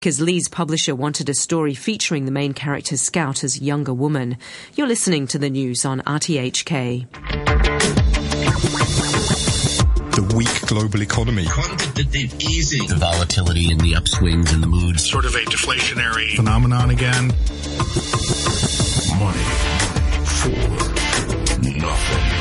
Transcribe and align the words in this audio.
because 0.00 0.20
Lee's 0.20 0.48
publisher 0.48 0.94
wanted 0.94 1.28
a 1.28 1.34
story 1.34 1.74
featuring 1.74 2.24
the 2.24 2.30
main 2.30 2.52
character 2.54 2.96
Scout 2.96 3.42
as 3.42 3.56
a 3.56 3.64
younger 3.64 3.92
woman. 3.92 4.36
You're 4.76 4.86
listening 4.86 5.26
to 5.28 5.38
the 5.38 5.50
news 5.50 5.84
on 5.84 6.02
RTHK. 6.02 7.06
The 10.14 10.34
weak 10.36 10.66
global 10.68 11.02
economy. 11.02 11.46
Quantitative 11.46 12.40
easing. 12.40 12.86
The 12.86 12.94
volatility 12.94 13.72
and 13.72 13.80
the 13.80 13.94
upswings 13.94 14.52
and 14.52 14.62
the 14.62 14.68
moods. 14.68 15.08
Sort 15.08 15.24
of 15.24 15.34
a 15.34 15.40
deflationary 15.40 16.36
phenomenon 16.36 16.90
again. 16.90 17.28
Money 19.18 19.44
for 20.38 21.58
nothing. 21.60 22.37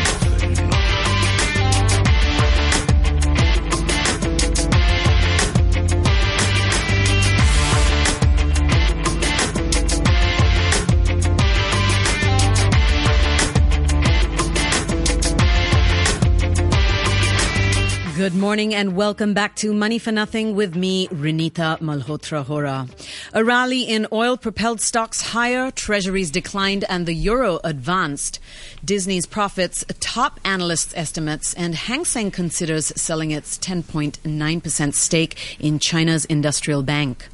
Good 18.28 18.36
morning 18.36 18.76
and 18.76 18.94
welcome 18.98 19.34
back 19.34 19.56
to 19.56 19.74
Money 19.74 20.00
for 20.00 20.12
Nothing 20.12 20.54
with 20.54 20.76
me, 20.76 21.08
Renita 21.08 21.80
Malhotra 21.80 22.44
Hora. 22.44 22.86
A 23.32 23.42
rally 23.42 23.84
in 23.84 24.06
oil 24.12 24.36
propelled 24.36 24.82
stocks 24.82 25.22
higher, 25.22 25.72
treasuries 25.72 26.30
declined, 26.30 26.84
and 26.90 27.06
the 27.06 27.14
euro 27.14 27.62
advanced. 27.64 28.42
Disney's 28.87 29.25
profits 29.25 29.83
top 30.00 30.39
analysts' 30.46 30.93
estimates, 30.96 31.54
and 31.55 31.75
Hang 31.75 32.05
Seng 32.05 32.31
considers 32.31 32.94
selling 32.95 33.31
its 33.31 33.58
10.9% 33.58 34.94
stake 34.94 35.58
in 35.59 35.77
China's 35.77 36.23
industrial 36.23 36.83
bank. 36.83 37.27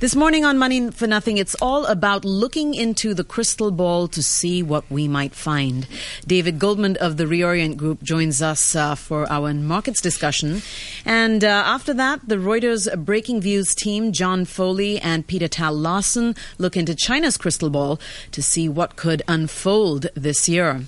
This 0.00 0.16
morning 0.16 0.44
on 0.44 0.58
Money 0.58 0.90
for 0.90 1.06
Nothing, 1.06 1.38
it's 1.38 1.54
all 1.62 1.86
about 1.86 2.24
looking 2.24 2.74
into 2.74 3.14
the 3.14 3.22
crystal 3.22 3.70
ball 3.70 4.08
to 4.08 4.22
see 4.24 4.60
what 4.60 4.90
we 4.90 5.06
might 5.06 5.34
find. 5.34 5.86
David 6.26 6.58
Goldman 6.58 6.96
of 6.96 7.16
the 7.16 7.24
Reorient 7.24 7.76
Group 7.76 8.02
joins 8.02 8.42
us 8.42 8.74
uh, 8.74 8.96
for 8.96 9.30
our 9.30 9.54
markets 9.54 10.00
discussion. 10.00 10.62
And 11.04 11.44
uh, 11.44 11.48
after 11.48 11.94
that, 11.94 12.28
the 12.28 12.36
Reuters 12.36 12.88
Breaking 13.04 13.40
Views 13.40 13.74
team, 13.74 14.10
John 14.10 14.44
Foley 14.44 14.98
and 14.98 15.26
Peter 15.26 15.46
Thal 15.46 15.74
Larsen, 15.74 16.34
look 16.58 16.76
into 16.76 16.96
China's 16.96 17.36
crystal 17.36 17.70
ball 17.70 18.00
to 18.32 18.42
see 18.42 18.68
what 18.68 18.96
could 18.96 19.22
unfold 19.28 20.08
this 20.16 20.48
year. 20.48 20.87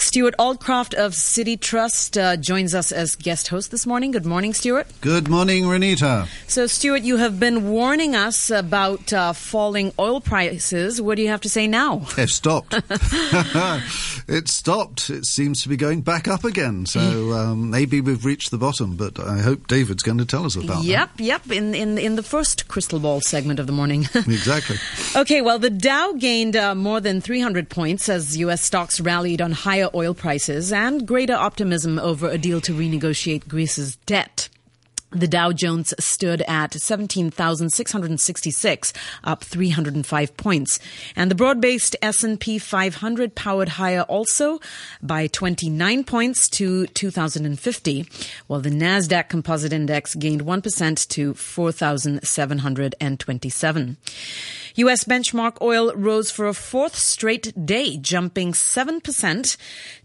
Stuart 0.00 0.34
Aldcroft 0.38 0.94
of 0.94 1.12
Citi 1.12 1.60
Trust 1.60 2.16
uh, 2.16 2.36
joins 2.36 2.74
us 2.74 2.92
as 2.92 3.16
guest 3.16 3.48
host 3.48 3.70
this 3.70 3.86
morning. 3.86 4.10
Good 4.12 4.24
morning, 4.24 4.54
Stuart. 4.54 4.86
Good 5.00 5.28
morning, 5.28 5.64
Renita. 5.64 6.28
So, 6.48 6.66
Stuart, 6.66 7.02
you 7.02 7.16
have 7.16 7.40
been 7.40 7.70
warning 7.70 8.14
us 8.14 8.50
about 8.50 9.12
uh, 9.12 9.32
falling 9.32 9.92
oil 9.98 10.20
prices. 10.20 11.02
What 11.02 11.16
do 11.16 11.22
you 11.22 11.28
have 11.28 11.40
to 11.42 11.48
say 11.48 11.66
now? 11.66 12.06
It 12.18 12.30
stopped. 12.30 12.74
it 14.28 14.48
stopped. 14.48 15.08
It 15.08 15.24
seems 15.24 15.62
to 15.62 15.68
be 15.68 15.76
going 15.76 16.00
back 16.00 16.26
up 16.26 16.44
again. 16.44 16.84
So 16.84 17.00
um, 17.32 17.70
maybe 17.70 18.00
we've 18.00 18.24
reached 18.24 18.50
the 18.50 18.58
bottom, 18.58 18.96
but 18.96 19.20
I 19.20 19.38
hope 19.38 19.68
David's 19.68 20.02
going 20.02 20.18
to 20.18 20.26
tell 20.26 20.44
us 20.44 20.56
about 20.56 20.82
yep, 20.82 21.16
that. 21.16 21.22
Yep, 21.22 21.46
yep. 21.46 21.56
In, 21.56 21.74
in, 21.74 21.96
in 21.96 22.16
the 22.16 22.22
first 22.22 22.66
crystal 22.66 22.98
ball 22.98 23.20
segment 23.20 23.60
of 23.60 23.66
the 23.66 23.72
morning. 23.72 24.02
exactly. 24.14 24.76
Okay, 25.14 25.42
well, 25.42 25.58
the 25.58 25.70
Dow 25.70 26.12
gained 26.12 26.56
uh, 26.56 26.74
more 26.74 27.00
than 27.00 27.20
300 27.20 27.68
points 27.68 28.08
as 28.08 28.36
U.S. 28.38 28.62
stocks 28.62 29.00
rallied 29.00 29.40
on 29.40 29.52
higher 29.52 29.87
oil 29.94 30.14
prices 30.14 30.72
and 30.72 31.06
greater 31.06 31.34
optimism 31.34 31.98
over 31.98 32.28
a 32.28 32.38
deal 32.38 32.60
to 32.62 32.72
renegotiate 32.72 33.48
Greece's 33.48 33.96
debt. 34.06 34.48
The 35.10 35.26
Dow 35.26 35.52
Jones 35.52 35.94
stood 35.98 36.42
at 36.42 36.74
17,666, 36.74 38.92
up 39.24 39.42
305 39.42 40.36
points. 40.36 40.78
And 41.16 41.30
the 41.30 41.34
broad-based 41.34 41.96
S&P 42.02 42.58
500 42.58 43.34
powered 43.34 43.70
higher 43.70 44.02
also 44.02 44.60
by 45.00 45.26
29 45.28 46.04
points 46.04 46.46
to 46.50 46.86
2,050, 46.88 48.06
while 48.48 48.60
the 48.60 48.68
Nasdaq 48.68 49.30
Composite 49.30 49.72
Index 49.72 50.14
gained 50.14 50.42
1% 50.42 51.08
to 51.08 51.32
4,727. 51.32 53.96
U.S. 54.78 55.02
benchmark 55.02 55.60
oil 55.60 55.92
rose 55.96 56.30
for 56.30 56.46
a 56.46 56.54
fourth 56.54 56.94
straight 56.94 57.66
day, 57.66 57.96
jumping 57.96 58.52
7% 58.52 59.56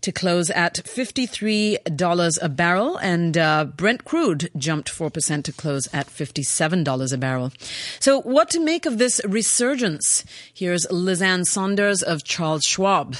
to 0.01 0.11
close 0.11 0.50
at 0.50 0.78
$53 0.78 2.39
a 2.41 2.50
barrel, 2.50 2.97
and 2.97 3.38
uh, 3.38 3.66
Brent 3.66 4.03
crude 4.03 4.50
jumped 4.57 4.91
4% 4.91 5.44
to 5.44 5.53
close 5.53 5.88
at 5.94 6.07
$57 6.07 7.13
a 7.13 7.17
barrel. 7.17 7.51
So, 8.00 8.22
what 8.22 8.50
to 8.50 8.59
make 8.59 8.88
of 8.88 8.97
this 8.97 9.22
resurgence? 9.25 10.25
Here's 10.51 10.89
Liz 10.89 11.22
Ann 11.22 11.45
Sonders 11.45 12.01
of 12.01 12.23
Charles 12.23 12.63
Schwab. 12.63 13.16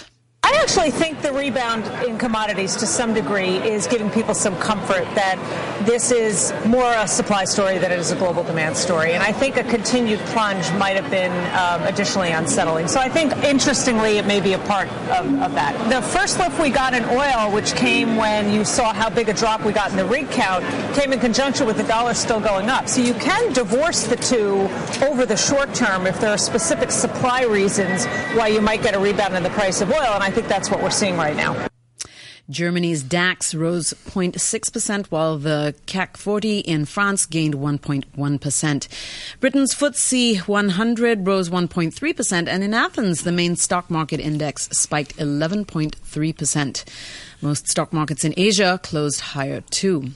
I 0.46 0.60
actually 0.62 0.92
think 0.92 1.22
the 1.22 1.32
rebound 1.32 1.86
in 2.06 2.18
commodities 2.18 2.76
to 2.78 2.86
some 2.86 3.14
degree 3.14 3.56
is 3.60 3.88
giving 3.88 4.10
people 4.10 4.34
some 4.34 4.58
comfort 4.58 5.06
that 5.16 5.40
this 5.86 6.12
is 6.12 6.54
more 6.66 6.92
a 6.94 7.08
supply 7.08 7.46
story 7.46 7.78
than 7.78 7.94
it 7.94 8.00
is 8.00 8.12
a 8.12 8.16
global 8.18 8.44
demand 8.44 8.76
story. 8.76 9.14
And 9.14 9.24
I 9.24 9.32
think 9.32 9.56
a 9.56 9.64
continued 9.64 10.20
plunge 10.32 10.70
might 10.74 10.98
have 10.98 11.10
been 11.10 11.32
um, 11.56 11.88
additionally 11.88 12.32
unsettling. 12.32 12.90
So 12.90 13.00
I 13.00 13.08
think, 13.08 13.34
interestingly, 13.38 14.18
it 14.18 14.26
may 14.26 14.42
be 14.42 14.52
a 14.52 14.60
part 14.60 14.90
of, 15.10 15.26
of, 15.42 15.54
that. 15.54 15.78
The 15.90 16.02
first 16.02 16.40
lift 16.40 16.60
we 16.60 16.70
got 16.70 16.94
in 16.94 17.06
oil, 17.06 17.52
which 17.54 17.74
came 17.76 18.18
when 18.18 18.52
you 18.52 18.66
saw 18.66 18.94
how 18.94 19.10
big 19.10 19.30
a 19.30 19.34
drop 19.34 19.62
we 19.62 19.72
got 19.72 19.92
in 19.92 19.98
the 19.98 20.06
rig 20.06 20.30
count, 20.30 20.66
came 20.94 21.14
in 21.14 21.20
conjunction 21.20 21.66
with 21.68 21.78
the 21.78 21.84
dollar 21.84 22.14
still 22.14 22.42
going 22.42 22.70
up. 22.70 22.90
So 22.90 23.02
you 23.02 23.14
can 23.14 23.54
divorce 23.54 24.04
the 24.04 24.18
two 24.18 24.70
over 25.06 25.26
the 25.26 25.38
short 25.38 25.74
term 25.74 26.06
if 26.06 26.20
there 26.20 26.32
are 26.32 26.38
specific 26.38 26.92
supply 26.92 27.44
reasons 27.44 28.06
why 28.36 28.48
you 28.48 28.60
might 28.60 28.82
get 28.82 28.94
a 28.94 29.00
rebound 29.00 29.36
in 29.36 29.44
the 29.44 29.50
price 29.52 29.80
of 29.80 29.90
oil. 29.90 30.14
And 30.14 30.24
I 30.24 30.33
think 30.34 30.48
that's 30.48 30.70
what 30.70 30.82
we're 30.82 30.90
seeing 30.90 31.16
right 31.16 31.36
now. 31.36 31.68
Germany's 32.50 33.04
DAX 33.04 33.56
rose 33.56 33.94
0.6%, 34.06 35.06
while 35.06 35.38
the 35.38 35.74
CAC 35.86 36.18
40 36.18 36.60
in 36.60 36.84
France 36.86 37.26
gained 37.26 37.54
1.1%. 37.54 38.88
Britain's 39.40 39.74
FTSE 39.74 40.40
100 40.40 41.26
rose 41.26 41.50
1.3%, 41.50 42.48
and 42.50 42.64
in 42.64 42.74
Athens, 42.74 43.24
the 43.24 43.32
main 43.32 43.56
stock 43.56 43.90
market 43.90 44.20
index 44.20 44.68
spiked 44.74 45.16
11.3%. 45.18 46.84
Most 47.42 47.68
stock 47.70 47.94
markets 47.94 48.26
in 48.26 48.34
Asia 48.36 48.80
closed 48.84 49.22
higher 49.22 49.62
too. 49.70 50.10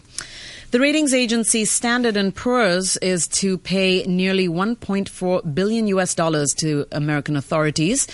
The 0.70 0.82
ratings 0.82 1.14
agency 1.14 1.64
Standard 1.64 2.18
& 2.34 2.36
Poor's 2.36 2.98
is 2.98 3.26
to 3.40 3.58
pay 3.58 4.04
nearly 4.04 4.50
1.4 4.50 5.56
billion 5.56 5.88
US 5.88 6.14
dollars 6.14 6.54
to 6.56 6.86
American 6.92 7.38
authorities 7.38 8.06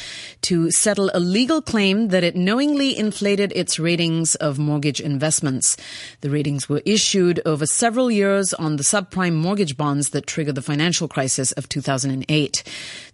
to 0.44 0.70
settle 0.70 1.10
a 1.16 1.20
legal 1.20 1.64
claim 1.64 2.10
that 2.10 2.24
it 2.24 2.36
knowingly 2.36 2.96
inflated 2.96 3.52
its 3.56 3.80
ratings 3.80 4.36
of 4.36 4.60
mortgage 4.60 5.02
investments. 5.02 5.78
The 6.22 6.30
ratings 6.30 6.70
were 6.70 6.84
issued 6.86 7.42
over 7.44 7.66
several 7.66 8.12
years 8.12 8.54
on 8.54 8.76
the 8.76 8.84
subprime 8.84 9.34
mortgage 9.34 9.76
bonds 9.76 10.12
that 10.12 10.28
triggered 10.28 10.54
the 10.54 10.62
financial 10.62 11.08
crisis 11.08 11.54
of 11.54 11.68
2008. 11.70 12.64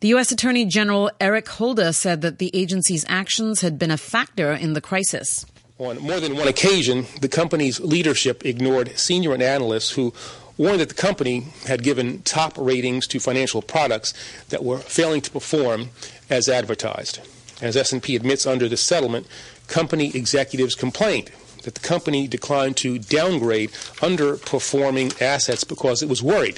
The 0.02 0.08
US 0.16 0.34
Attorney 0.34 0.66
General 0.66 1.12
Eric 1.22 1.48
Holder 1.48 1.94
said 1.94 2.20
that 2.24 2.40
the 2.40 2.54
agency's 2.54 3.06
actions 3.08 3.62
had 3.62 3.80
been 3.80 3.90
a 3.90 3.96
factor 3.96 4.52
in 4.52 4.74
the 4.74 4.82
crisis. 4.82 5.46
On 5.80 5.98
more 6.00 6.20
than 6.20 6.36
one 6.36 6.50
occasion, 6.50 7.06
the 7.22 7.30
company's 7.30 7.80
leadership 7.80 8.46
ignored 8.46 9.00
senior 9.00 9.34
analysts 9.34 9.92
who 9.92 10.14
warned 10.58 10.82
that 10.82 10.90
the 10.90 10.94
company 10.94 11.48
had 11.68 11.84
given 11.84 12.22
top 12.24 12.58
ratings 12.58 13.08
to 13.08 13.20
financial 13.22 13.62
products 13.62 14.14
that 14.50 14.62
were 14.62 14.80
failing 14.80 15.22
to 15.22 15.32
perform 15.32 15.92
as 16.30 16.50
advertised. 16.50 17.22
As 17.62 17.78
S&P 17.78 18.18
admits 18.18 18.46
under 18.46 18.68
the 18.68 18.76
settlement, 18.76 19.26
company 19.68 20.12
executives 20.14 20.76
complained 20.76 21.32
that 21.64 21.76
the 21.76 21.88
company 21.88 22.28
declined 22.28 22.76
to 22.78 23.00
downgrade 23.00 23.72
underperforming 24.02 25.22
assets 25.22 25.64
because 25.64 26.04
it 26.04 26.10
was 26.10 26.22
worried 26.22 26.58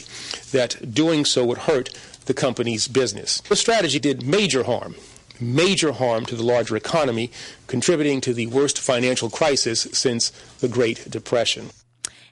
that 0.51 0.95
doing 0.95 1.25
so 1.25 1.45
would 1.45 1.59
hurt 1.59 1.95
the 2.25 2.33
company's 2.33 2.87
business. 2.87 3.39
The 3.41 3.55
strategy 3.55 3.99
did 3.99 4.25
major 4.25 4.63
harm 4.63 4.95
major 5.41 5.91
harm 5.91 6.25
to 6.27 6.35
the 6.35 6.43
larger 6.43 6.75
economy, 6.75 7.31
contributing 7.67 8.21
to 8.21 8.33
the 8.33 8.47
worst 8.47 8.79
financial 8.79 9.29
crisis 9.29 9.87
since 9.91 10.29
the 10.59 10.67
Great 10.67 11.09
Depression. 11.09 11.71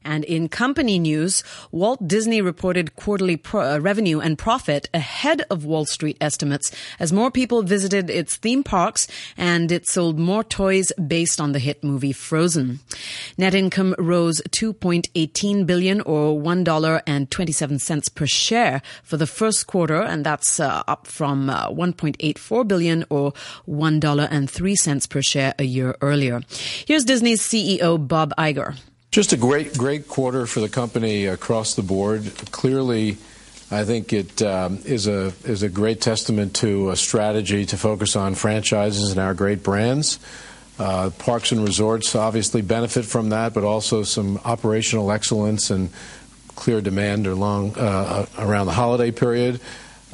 And 0.04 0.24
in 0.24 0.50
company 0.50 0.98
news, 0.98 1.44
Walt 1.72 2.08
Disney 2.08 2.42
reported 2.42 2.96
quarterly 2.96 3.36
pro- 3.38 3.76
uh, 3.76 3.80
revenue 3.80 4.20
and 4.20 4.38
profit 4.38 4.90
ahead 4.94 5.44
of 5.50 5.66
Wall 5.66 5.86
Street 5.86 6.18
estimates 6.22 6.72
as 7.00 7.12
more 7.12 7.30
people 7.32 7.62
visited 7.64 8.10
its 8.10 8.38
theme 8.38 8.64
parks 8.64 9.08
and 9.38 9.72
it 9.72 9.88
sold 9.88 10.18
more 10.18 10.44
toys 10.44 10.92
based 11.08 11.42
on 11.42 11.52
the 11.52 11.60
hit 11.60 11.84
movie 11.84 12.14
Frozen. 12.14 12.80
Net 13.38 13.54
income 13.54 13.96
rose 14.00 14.42
2.18 14.50 15.66
billion 15.66 16.02
or 16.02 16.40
$1.27 16.40 18.16
per 18.16 18.26
share 18.26 18.82
for 19.04 19.18
the 19.18 19.28
first 19.28 19.68
quarter 19.68 20.02
and 20.02 20.26
that's 20.26 20.60
uh, 20.60 20.84
up 20.88 21.08
from 21.08 21.50
uh, 21.50 21.70
1.84 21.70 22.68
billion 22.68 23.06
or 23.10 23.34
$1.03 23.68 25.10
per 25.10 25.22
share 25.22 25.54
a 25.60 25.64
year 25.64 25.96
earlier. 26.02 26.42
Here's 26.86 27.06
Disney's 27.06 27.42
CEO 27.42 28.08
Bob 28.08 28.34
Iger. 28.38 28.78
Just 29.12 29.34
a 29.34 29.38
great, 29.38 29.76
great 29.76 30.08
quarter 30.08 30.46
for 30.46 30.60
the 30.60 30.70
company 30.70 31.26
across 31.26 31.74
the 31.74 31.82
board. 31.82 32.32
Clearly, 32.52 33.18
I 33.72 33.84
think 33.84 34.14
it 34.14 34.40
um, 34.44 34.80
is 34.86 35.08
a 35.08 35.34
is 35.46 35.64
a 35.64 35.70
great 35.70 36.00
testament 36.00 36.54
to 36.58 36.92
a 36.92 36.96
strategy 36.96 37.66
to 37.66 37.78
focus 37.78 38.16
on 38.16 38.36
franchises 38.36 39.10
and 39.10 39.20
our 39.20 39.34
great 39.34 39.64
brands. 39.64 40.20
Uh, 40.78 41.10
parks 41.18 41.52
and 41.52 41.64
resorts 41.64 42.14
obviously 42.14 42.62
benefit 42.62 43.04
from 43.04 43.30
that, 43.30 43.56
but 43.56 43.64
also 43.64 44.04
some 44.04 44.40
operational 44.46 45.12
excellence 45.12 45.72
and 45.72 45.90
clear 46.56 46.80
demand 46.80 47.26
along 47.26 47.76
uh, 47.78 48.28
around 48.38 48.68
the 48.68 48.74
holiday 48.74 49.10
period. 49.10 49.60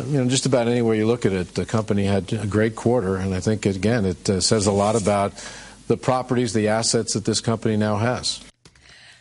You 0.06 0.24
know, 0.24 0.30
just 0.30 0.46
about 0.46 0.70
anywhere 0.70 0.96
you 0.96 1.06
look 1.06 1.26
at 1.26 1.34
it, 1.34 1.54
the 1.54 1.66
company 1.66 2.06
had 2.06 2.32
a 2.32 2.48
great 2.48 2.78
quarter, 2.78 3.18
and 3.18 3.36
I 3.36 3.42
think 3.42 3.66
again 3.66 4.06
it 4.06 4.30
uh, 4.30 4.40
says 4.40 4.68
a 4.68 4.72
lot 4.72 4.96
about 4.96 5.34
the 5.88 5.98
properties, 5.98 6.54
the 6.54 6.70
assets 6.70 7.14
that 7.14 7.26
this 7.26 7.42
company 7.42 7.76
now 7.76 7.98
has. 7.98 8.40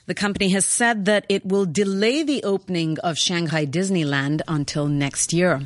The 0.07 0.15
company 0.15 0.51
has 0.51 0.67
said 0.67 1.07
that 1.07 1.25
it 1.31 1.47
will 1.47 1.65
delay 1.65 2.23
the 2.23 2.43
opening 2.43 2.99
of 2.99 3.17
Shanghai 3.17 3.65
Disneyland 3.65 4.43
until 4.47 4.87
next 4.87 5.33
year. 5.33 5.63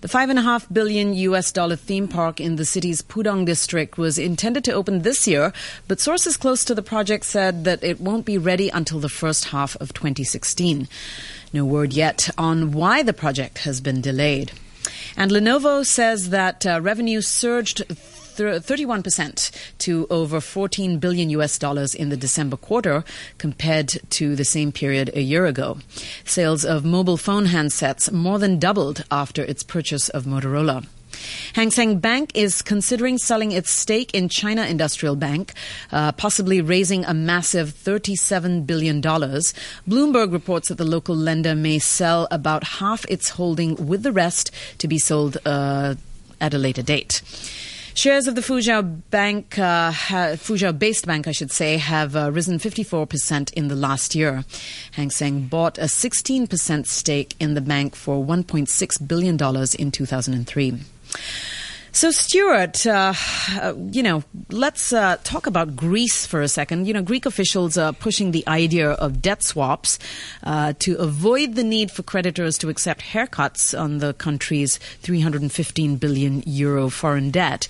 The 0.00 0.06
five 0.06 0.30
and 0.30 0.38
a 0.38 0.42
half 0.42 0.72
billion 0.72 1.12
US 1.14 1.50
dollar 1.50 1.74
theme 1.74 2.06
park 2.06 2.40
in 2.40 2.54
the 2.54 2.64
city's 2.64 3.02
Pudong 3.02 3.44
district 3.44 3.98
was 3.98 4.16
intended 4.16 4.62
to 4.64 4.72
open 4.72 5.02
this 5.02 5.26
year, 5.26 5.52
but 5.88 5.98
sources 5.98 6.36
close 6.36 6.64
to 6.66 6.74
the 6.74 6.82
project 6.82 7.24
said 7.24 7.64
that 7.64 7.82
it 7.82 8.00
won't 8.00 8.24
be 8.24 8.38
ready 8.38 8.68
until 8.68 9.00
the 9.00 9.08
first 9.08 9.46
half 9.46 9.74
of 9.80 9.92
2016. 9.92 10.86
No 11.52 11.64
word 11.64 11.92
yet 11.92 12.30
on 12.38 12.70
why 12.70 13.02
the 13.02 13.12
project 13.12 13.58
has 13.58 13.80
been 13.80 14.00
delayed. 14.00 14.52
And 15.16 15.32
Lenovo 15.32 15.84
says 15.84 16.30
that 16.30 16.64
uh, 16.64 16.80
revenue 16.80 17.20
surged 17.20 17.82
31% 18.36 19.50
to 19.78 20.06
over 20.10 20.40
14 20.40 20.98
billion 20.98 21.30
US 21.30 21.58
dollars 21.58 21.94
in 21.94 22.08
the 22.08 22.16
December 22.16 22.56
quarter 22.56 23.04
compared 23.38 23.98
to 24.10 24.36
the 24.36 24.44
same 24.44 24.72
period 24.72 25.10
a 25.14 25.22
year 25.22 25.46
ago. 25.46 25.78
Sales 26.24 26.64
of 26.64 26.84
mobile 26.84 27.16
phone 27.16 27.46
handsets 27.46 28.10
more 28.12 28.38
than 28.38 28.58
doubled 28.58 29.04
after 29.10 29.42
its 29.42 29.62
purchase 29.62 30.08
of 30.08 30.24
Motorola. 30.24 30.86
Hang 31.54 31.70
Seng 31.70 31.98
Bank 31.98 32.32
is 32.34 32.62
considering 32.62 33.18
selling 33.18 33.52
its 33.52 33.70
stake 33.70 34.14
in 34.14 34.28
China 34.28 34.64
Industrial 34.64 35.16
Bank, 35.16 35.52
uh, 35.92 36.12
possibly 36.12 36.60
raising 36.60 37.04
a 37.04 37.14
massive 37.14 37.70
$37 37.70 38.66
billion. 38.66 39.02
Bloomberg 39.02 40.32
reports 40.32 40.68
that 40.68 40.78
the 40.78 40.84
local 40.84 41.16
lender 41.16 41.54
may 41.54 41.78
sell 41.78 42.28
about 42.30 42.64
half 42.64 43.04
its 43.06 43.30
holding 43.30 43.86
with 43.86 44.02
the 44.02 44.12
rest 44.12 44.50
to 44.78 44.88
be 44.88 44.98
sold 44.98 45.38
uh, 45.44 45.94
at 46.40 46.54
a 46.54 46.58
later 46.58 46.82
date. 46.82 47.22
Shares 48.00 48.26
of 48.26 48.34
the 48.34 48.40
Fuzhou 48.40 49.02
Bank, 49.10 49.58
uh, 49.58 49.92
Fuzhou-based 49.92 51.06
bank, 51.06 51.28
I 51.28 51.32
should 51.32 51.52
say, 51.52 51.76
have 51.76 52.16
uh, 52.16 52.32
risen 52.32 52.58
54% 52.58 53.52
in 53.52 53.68
the 53.68 53.76
last 53.76 54.14
year. 54.14 54.46
Hang 54.92 55.10
Seng 55.10 55.48
bought 55.48 55.76
a 55.76 55.82
16% 55.82 56.86
stake 56.86 57.36
in 57.38 57.52
the 57.52 57.60
bank 57.60 57.94
for 57.94 58.24
$1.6 58.24 59.06
billion 59.06 59.36
in 59.78 59.90
2003. 59.90 60.78
So, 61.92 62.12
Stuart, 62.12 62.86
uh, 62.86 63.14
uh, 63.60 63.74
you 63.90 64.02
know, 64.02 64.22
let's 64.50 64.92
uh, 64.92 65.16
talk 65.24 65.48
about 65.48 65.74
Greece 65.74 66.24
for 66.24 66.40
a 66.40 66.46
second. 66.46 66.86
You 66.86 66.94
know, 66.94 67.02
Greek 67.02 67.26
officials 67.26 67.76
are 67.76 67.92
pushing 67.92 68.30
the 68.30 68.46
idea 68.46 68.90
of 68.90 69.20
debt 69.20 69.42
swaps 69.42 69.98
uh, 70.44 70.74
to 70.78 70.94
avoid 70.96 71.56
the 71.56 71.64
need 71.64 71.90
for 71.90 72.04
creditors 72.04 72.58
to 72.58 72.68
accept 72.68 73.00
haircuts 73.00 73.78
on 73.78 73.98
the 73.98 74.14
country's 74.14 74.78
315 75.02 75.96
billion 75.96 76.44
euro 76.46 76.90
foreign 76.90 77.32
debt. 77.32 77.66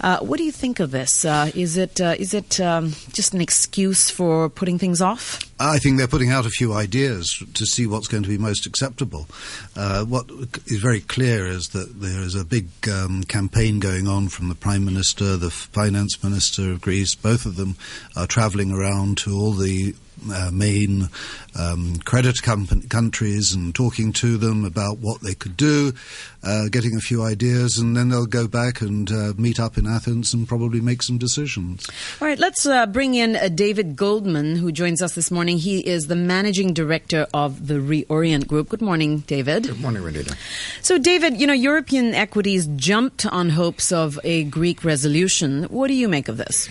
Uh, 0.00 0.18
what 0.18 0.36
do 0.36 0.44
you 0.44 0.52
think 0.52 0.78
of 0.78 0.90
this? 0.90 1.24
Uh, 1.24 1.50
is 1.54 1.78
it 1.78 2.00
is 2.00 2.34
it 2.34 2.60
um, 2.60 2.90
just 3.12 3.32
an 3.32 3.40
excuse 3.40 4.10
for 4.10 4.50
putting 4.50 4.78
things 4.78 5.00
off? 5.00 5.40
I 5.66 5.78
think 5.78 5.96
they're 5.96 6.06
putting 6.06 6.30
out 6.30 6.44
a 6.44 6.50
few 6.50 6.74
ideas 6.74 7.42
to 7.54 7.64
see 7.64 7.86
what's 7.86 8.06
going 8.06 8.22
to 8.22 8.28
be 8.28 8.36
most 8.36 8.66
acceptable. 8.66 9.26
Uh, 9.74 10.04
what 10.04 10.28
is 10.66 10.80
very 10.80 11.00
clear 11.00 11.46
is 11.46 11.68
that 11.68 12.00
there 12.00 12.20
is 12.20 12.34
a 12.34 12.44
big 12.44 12.68
um, 12.86 13.24
campaign 13.24 13.80
going 13.80 14.06
on 14.06 14.28
from 14.28 14.50
the 14.50 14.54
Prime 14.54 14.84
Minister, 14.84 15.38
the 15.38 15.50
Finance 15.50 16.22
Minister 16.22 16.70
of 16.70 16.82
Greece. 16.82 17.14
Both 17.14 17.46
of 17.46 17.56
them 17.56 17.76
are 18.14 18.26
travelling 18.26 18.72
around 18.72 19.16
to 19.18 19.34
all 19.34 19.52
the 19.52 19.94
uh, 20.30 20.50
main 20.52 21.08
um, 21.58 21.98
credit 22.04 22.42
countries 22.42 23.52
and 23.52 23.74
talking 23.74 24.12
to 24.12 24.36
them 24.36 24.64
about 24.64 24.98
what 24.98 25.20
they 25.20 25.34
could 25.34 25.56
do, 25.56 25.92
uh, 26.42 26.68
getting 26.68 26.96
a 26.96 27.00
few 27.00 27.22
ideas, 27.22 27.78
and 27.78 27.96
then 27.96 28.08
they'll 28.08 28.26
go 28.26 28.48
back 28.48 28.80
and 28.80 29.10
uh, 29.10 29.32
meet 29.36 29.60
up 29.60 29.78
in 29.78 29.86
Athens 29.86 30.34
and 30.34 30.48
probably 30.48 30.80
make 30.80 31.02
some 31.02 31.18
decisions. 31.18 31.88
All 32.20 32.28
right, 32.28 32.38
let's 32.38 32.66
uh, 32.66 32.86
bring 32.86 33.14
in 33.14 33.36
uh, 33.36 33.48
David 33.48 33.96
Goldman, 33.96 34.56
who 34.56 34.72
joins 34.72 35.02
us 35.02 35.14
this 35.14 35.30
morning. 35.30 35.58
He 35.58 35.86
is 35.86 36.06
the 36.06 36.16
managing 36.16 36.74
director 36.74 37.26
of 37.32 37.66
the 37.68 37.74
Reorient 37.74 38.46
Group. 38.46 38.68
Good 38.68 38.82
morning, 38.82 39.18
David. 39.20 39.64
Good 39.64 39.80
morning, 39.80 40.02
Renita. 40.02 40.36
So, 40.82 40.98
David, 40.98 41.40
you 41.40 41.46
know, 41.46 41.52
European 41.52 42.14
equities 42.14 42.66
jumped 42.76 43.26
on 43.26 43.50
hopes 43.50 43.92
of 43.92 44.18
a 44.24 44.44
Greek 44.44 44.84
resolution. 44.84 45.64
What 45.64 45.88
do 45.88 45.94
you 45.94 46.08
make 46.08 46.28
of 46.28 46.36
this? 46.36 46.68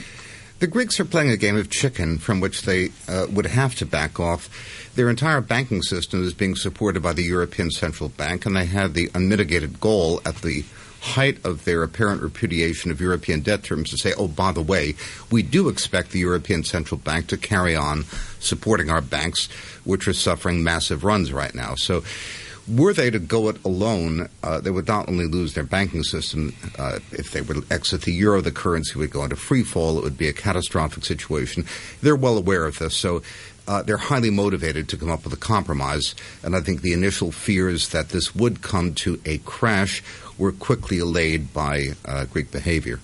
The 0.59 0.67
Greeks 0.67 0.99
are 0.99 1.05
playing 1.05 1.29
a 1.29 1.37
game 1.37 1.57
of 1.57 1.69
chicken 1.69 2.17
from 2.17 2.39
which 2.39 2.61
they 2.61 2.91
uh, 3.07 3.27
would 3.29 3.47
have 3.47 3.75
to 3.75 3.85
back 3.85 4.19
off. 4.19 4.49
Their 4.95 5.09
entire 5.09 5.41
banking 5.41 5.81
system 5.81 6.23
is 6.23 6.33
being 6.33 6.55
supported 6.55 7.03
by 7.03 7.13
the 7.13 7.23
European 7.23 7.69
Central 7.71 8.09
Bank, 8.09 8.45
and 8.45 8.55
they 8.55 8.65
had 8.65 8.93
the 8.93 9.09
unmitigated 9.13 9.81
goal 9.81 10.21
at 10.25 10.37
the 10.37 10.63
height 11.01 11.43
of 11.45 11.65
their 11.65 11.83
apparent 11.83 12.21
repudiation 12.21 12.89
of 12.89 13.01
European 13.01 13.41
debt 13.41 13.61
terms 13.61 13.89
to 13.89 13.97
say, 13.97 14.13
oh, 14.17 14.27
by 14.27 14.53
the 14.53 14.61
way, 14.61 14.95
we 15.29 15.43
do 15.43 15.67
expect 15.67 16.11
the 16.11 16.19
European 16.19 16.63
Central 16.63 16.97
Bank 16.97 17.27
to 17.27 17.35
carry 17.35 17.75
on 17.75 18.05
supporting 18.39 18.89
our 18.89 19.01
banks, 19.01 19.49
which 19.83 20.07
are 20.07 20.13
suffering 20.13 20.63
massive 20.63 21.03
runs 21.03 21.33
right 21.33 21.53
now. 21.53 21.75
So 21.75 22.03
were 22.67 22.93
they 22.93 23.09
to 23.09 23.19
go 23.19 23.49
it 23.49 23.63
alone, 23.65 24.29
uh, 24.41 24.59
they 24.61 24.71
would 24.71 24.87
not 24.87 25.09
only 25.09 25.25
lose 25.25 25.53
their 25.53 25.63
banking 25.63 26.03
system, 26.03 26.55
uh, 26.77 26.99
if 27.11 27.31
they 27.31 27.41
would 27.41 27.69
exit 27.71 28.03
the 28.03 28.13
euro, 28.13 28.41
the 28.41 28.51
currency 28.51 28.97
would 28.97 29.11
go 29.11 29.23
into 29.23 29.35
free 29.35 29.63
fall. 29.63 29.97
It 29.97 30.03
would 30.03 30.17
be 30.17 30.27
a 30.27 30.33
catastrophic 30.33 31.03
situation. 31.03 31.65
They're 32.01 32.15
well 32.15 32.37
aware 32.37 32.65
of 32.65 32.79
this. 32.79 32.95
So 32.95 33.21
uh, 33.67 33.83
they're 33.83 33.97
highly 33.97 34.29
motivated 34.29 34.89
to 34.89 34.97
come 34.97 35.09
up 35.09 35.23
with 35.23 35.33
a 35.33 35.37
compromise. 35.37 36.15
And 36.41 36.55
I 36.55 36.61
think 36.61 36.81
the 36.81 36.93
initial 36.93 37.31
fears 37.31 37.89
that 37.89 38.09
this 38.09 38.35
would 38.35 38.61
come 38.61 38.93
to 38.95 39.19
a 39.25 39.39
crash 39.39 40.03
were 40.37 40.51
quickly 40.51 40.99
allayed 40.99 41.53
by 41.53 41.89
uh, 42.05 42.25
Greek 42.25 42.51
behavior. 42.51 42.99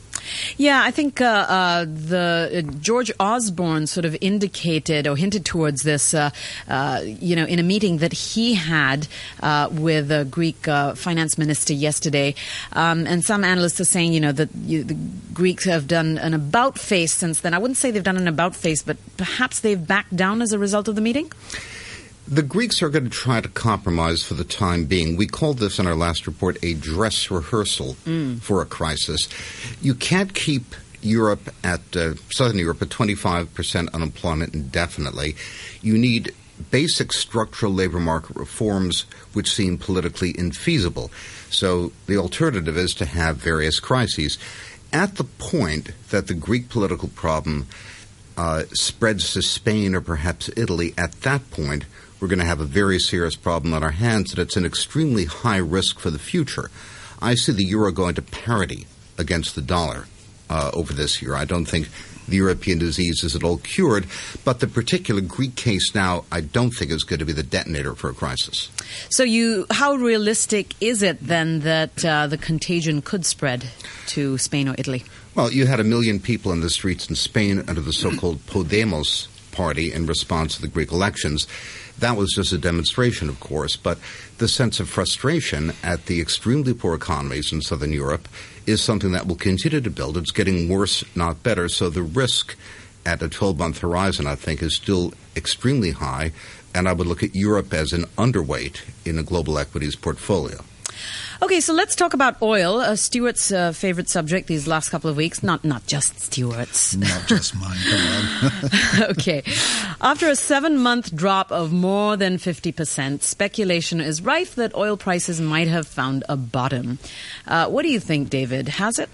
Yeah, 0.57 0.81
I 0.83 0.91
think 0.91 1.21
uh, 1.21 1.25
uh, 1.25 1.85
the 1.85 2.63
uh, 2.67 2.71
George 2.79 3.11
Osborne 3.19 3.87
sort 3.87 4.05
of 4.05 4.15
indicated 4.21 5.07
or 5.07 5.15
hinted 5.15 5.45
towards 5.45 5.83
this, 5.83 6.13
uh, 6.13 6.29
uh, 6.67 7.01
you 7.03 7.35
know, 7.35 7.45
in 7.45 7.59
a 7.59 7.63
meeting 7.63 7.97
that 7.97 8.13
he 8.13 8.53
had 8.53 9.07
uh, 9.41 9.69
with 9.71 10.11
a 10.11 10.25
Greek 10.25 10.65
finance 10.95 11.37
minister 11.37 11.73
yesterday. 11.73 12.35
Um, 12.73 13.07
and 13.07 13.23
some 13.23 13.43
analysts 13.43 13.79
are 13.79 13.85
saying, 13.85 14.13
you 14.13 14.19
know, 14.19 14.31
that 14.31 14.49
you, 14.55 14.83
the 14.83 14.97
Greeks 15.33 15.65
have 15.65 15.87
done 15.87 16.17
an 16.17 16.33
about 16.33 16.77
face 16.77 17.13
since 17.13 17.41
then. 17.41 17.53
I 17.53 17.57
wouldn't 17.57 17.77
say 17.77 17.91
they've 17.91 18.03
done 18.03 18.17
an 18.17 18.27
about 18.27 18.55
face, 18.55 18.83
but 18.83 18.97
perhaps 19.17 19.59
they've 19.61 19.87
backed 19.87 20.15
down 20.15 20.41
as 20.41 20.51
a 20.51 20.59
result 20.59 20.87
of 20.87 20.95
the 20.95 21.01
meeting. 21.01 21.31
The 22.31 22.43
Greeks 22.43 22.83
are 22.83 22.89
going 22.89 23.05
to 23.05 23.09
try 23.09 23.41
to 23.41 23.49
compromise 23.49 24.23
for 24.23 24.35
the 24.35 24.43
time 24.43 24.85
being. 24.85 25.17
We 25.17 25.25
called 25.25 25.57
this 25.57 25.79
in 25.79 25.87
our 25.87 25.95
last 25.95 26.27
report 26.27 26.63
a 26.63 26.75
dress 26.75 27.31
rehearsal 27.31 27.95
mm. 28.05 28.39
for 28.39 28.61
a 28.61 28.67
crisis. 28.67 29.27
You 29.81 29.95
can't 29.95 30.35
keep 30.35 30.75
Europe 31.01 31.49
at 31.63 31.81
uh, 31.95 32.13
Southern 32.29 32.59
Europe 32.59 32.83
at 32.83 32.89
25% 32.89 33.91
unemployment 33.93 34.53
indefinitely. 34.53 35.35
You 35.81 35.97
need 35.97 36.35
basic 36.69 37.13
structural 37.13 37.73
labor 37.73 37.99
market 37.99 38.35
reforms 38.35 39.07
which 39.33 39.51
seem 39.51 39.79
politically 39.79 40.33
infeasible. 40.33 41.09
So 41.49 41.93
the 42.05 42.17
alternative 42.17 42.77
is 42.77 42.93
to 42.95 43.05
have 43.05 43.37
various 43.37 43.79
crises. 43.79 44.37
At 44.93 45.15
the 45.15 45.23
point 45.23 45.93
that 46.11 46.27
the 46.27 46.35
Greek 46.35 46.69
political 46.69 47.09
problem 47.09 47.65
uh, 48.37 48.63
spreads 48.73 49.33
to 49.33 49.41
Spain 49.41 49.95
or 49.95 50.01
perhaps 50.01 50.49
Italy, 50.55 50.93
at 50.95 51.13
that 51.21 51.49
point, 51.49 51.85
we're 52.19 52.27
going 52.27 52.39
to 52.39 52.45
have 52.45 52.59
a 52.59 52.65
very 52.65 52.99
serious 52.99 53.35
problem 53.35 53.73
on 53.73 53.83
our 53.83 53.91
hands, 53.91 54.31
and 54.31 54.39
it's 54.39 54.57
an 54.57 54.65
extremely 54.65 55.25
high 55.25 55.57
risk 55.57 55.99
for 55.99 56.09
the 56.09 56.19
future. 56.19 56.69
I 57.21 57.35
see 57.35 57.51
the 57.51 57.63
euro 57.63 57.91
going 57.91 58.15
to 58.15 58.21
parity 58.21 58.87
against 59.17 59.55
the 59.55 59.61
dollar 59.61 60.05
uh, 60.49 60.71
over 60.73 60.93
this 60.93 61.21
year. 61.21 61.35
I 61.35 61.45
don't 61.45 61.65
think 61.65 61.89
the 62.27 62.37
European 62.37 62.77
disease 62.77 63.23
is 63.23 63.35
at 63.35 63.43
all 63.43 63.57
cured, 63.57 64.05
but 64.45 64.59
the 64.59 64.67
particular 64.67 65.21
Greek 65.21 65.55
case 65.55 65.95
now, 65.95 66.25
I 66.31 66.41
don't 66.41 66.71
think 66.71 66.91
is 66.91 67.03
going 67.03 67.19
to 67.19 67.25
be 67.25 67.33
the 67.33 67.43
detonator 67.43 67.95
for 67.95 68.09
a 68.09 68.13
crisis. 68.13 68.69
So, 69.09 69.23
you, 69.23 69.65
how 69.71 69.95
realistic 69.95 70.75
is 70.81 71.01
it 71.01 71.19
then 71.21 71.61
that 71.61 72.05
uh, 72.05 72.27
the 72.27 72.37
contagion 72.37 73.01
could 73.01 73.25
spread 73.25 73.65
to 74.07 74.37
Spain 74.37 74.69
or 74.69 74.75
Italy? 74.77 75.03
Well, 75.35 75.51
you 75.51 75.65
had 75.65 75.79
a 75.79 75.83
million 75.83 76.19
people 76.19 76.51
in 76.51 76.61
the 76.61 76.69
streets 76.69 77.09
in 77.09 77.15
Spain 77.15 77.63
under 77.67 77.81
the 77.81 77.93
so-called 77.93 78.45
Podemos 78.45 79.27
party 79.59 79.91
in 79.91 80.05
response 80.05 80.55
to 80.55 80.61
the 80.61 80.69
Greek 80.69 80.89
elections. 80.89 81.45
That 81.97 82.15
was 82.15 82.31
just 82.31 82.53
a 82.53 82.57
demonstration, 82.57 83.27
of 83.27 83.41
course, 83.41 83.75
but 83.75 83.97
the 84.37 84.47
sense 84.47 84.79
of 84.79 84.87
frustration 84.87 85.73
at 85.83 86.05
the 86.05 86.21
extremely 86.21 86.73
poor 86.73 86.95
economies 86.95 87.51
in 87.51 87.59
southern 87.61 87.91
Europe 87.91 88.29
is 88.65 88.81
something 88.81 89.11
that 89.11 89.27
will 89.27 89.35
continue 89.35 89.81
to 89.81 89.89
build. 89.89 90.15
It's 90.15 90.31
getting 90.31 90.69
worse, 90.69 91.03
not 91.13 91.43
better. 91.43 91.67
So 91.67 91.89
the 91.89 92.03
risk 92.03 92.55
at 93.05 93.21
a 93.21 93.27
12 93.27 93.59
month 93.59 93.79
horizon, 93.79 94.27
I 94.27 94.35
think, 94.35 94.63
is 94.63 94.75
still 94.77 95.13
extremely 95.35 95.91
high. 95.91 96.31
And 96.73 96.87
I 96.87 96.93
would 96.93 97.07
look 97.07 97.21
at 97.21 97.35
Europe 97.35 97.73
as 97.73 97.91
an 97.91 98.05
underweight 98.17 98.79
in 99.03 99.19
a 99.19 99.23
global 99.23 99.59
equities 99.59 99.97
portfolio. 99.97 100.63
Okay, 101.41 101.61
so 101.61 101.73
let's 101.73 101.95
talk 101.95 102.13
about 102.13 102.41
oil, 102.41 102.81
uh, 102.81 102.97
Stuart's 102.97 103.49
uh, 103.49 103.71
favorite 103.71 104.09
subject 104.09 104.47
these 104.47 104.67
last 104.67 104.89
couple 104.89 105.09
of 105.09 105.15
weeks. 105.15 105.41
Not 105.41 105.63
not 105.63 105.85
just 105.87 106.19
Stuart's. 106.19 106.97
Not 106.97 107.27
just 107.27 107.55
mine. 107.55 107.77
Come 107.89 109.01
on. 109.01 109.03
okay. 109.11 109.43
After 110.01 110.27
a 110.27 110.35
seven-month 110.35 111.15
drop 111.15 111.49
of 111.49 111.71
more 111.71 112.17
than 112.17 112.39
fifty 112.39 112.73
percent, 112.73 113.23
speculation 113.23 114.01
is 114.01 114.21
rife 114.21 114.55
that 114.55 114.75
oil 114.75 114.97
prices 114.97 115.39
might 115.39 115.69
have 115.69 115.87
found 115.87 116.25
a 116.27 116.35
bottom. 116.35 116.99
Uh, 117.47 117.67
what 117.67 117.83
do 117.83 117.89
you 117.89 118.01
think, 118.01 118.29
David? 118.29 118.67
Has 118.67 118.99
it? 118.99 119.09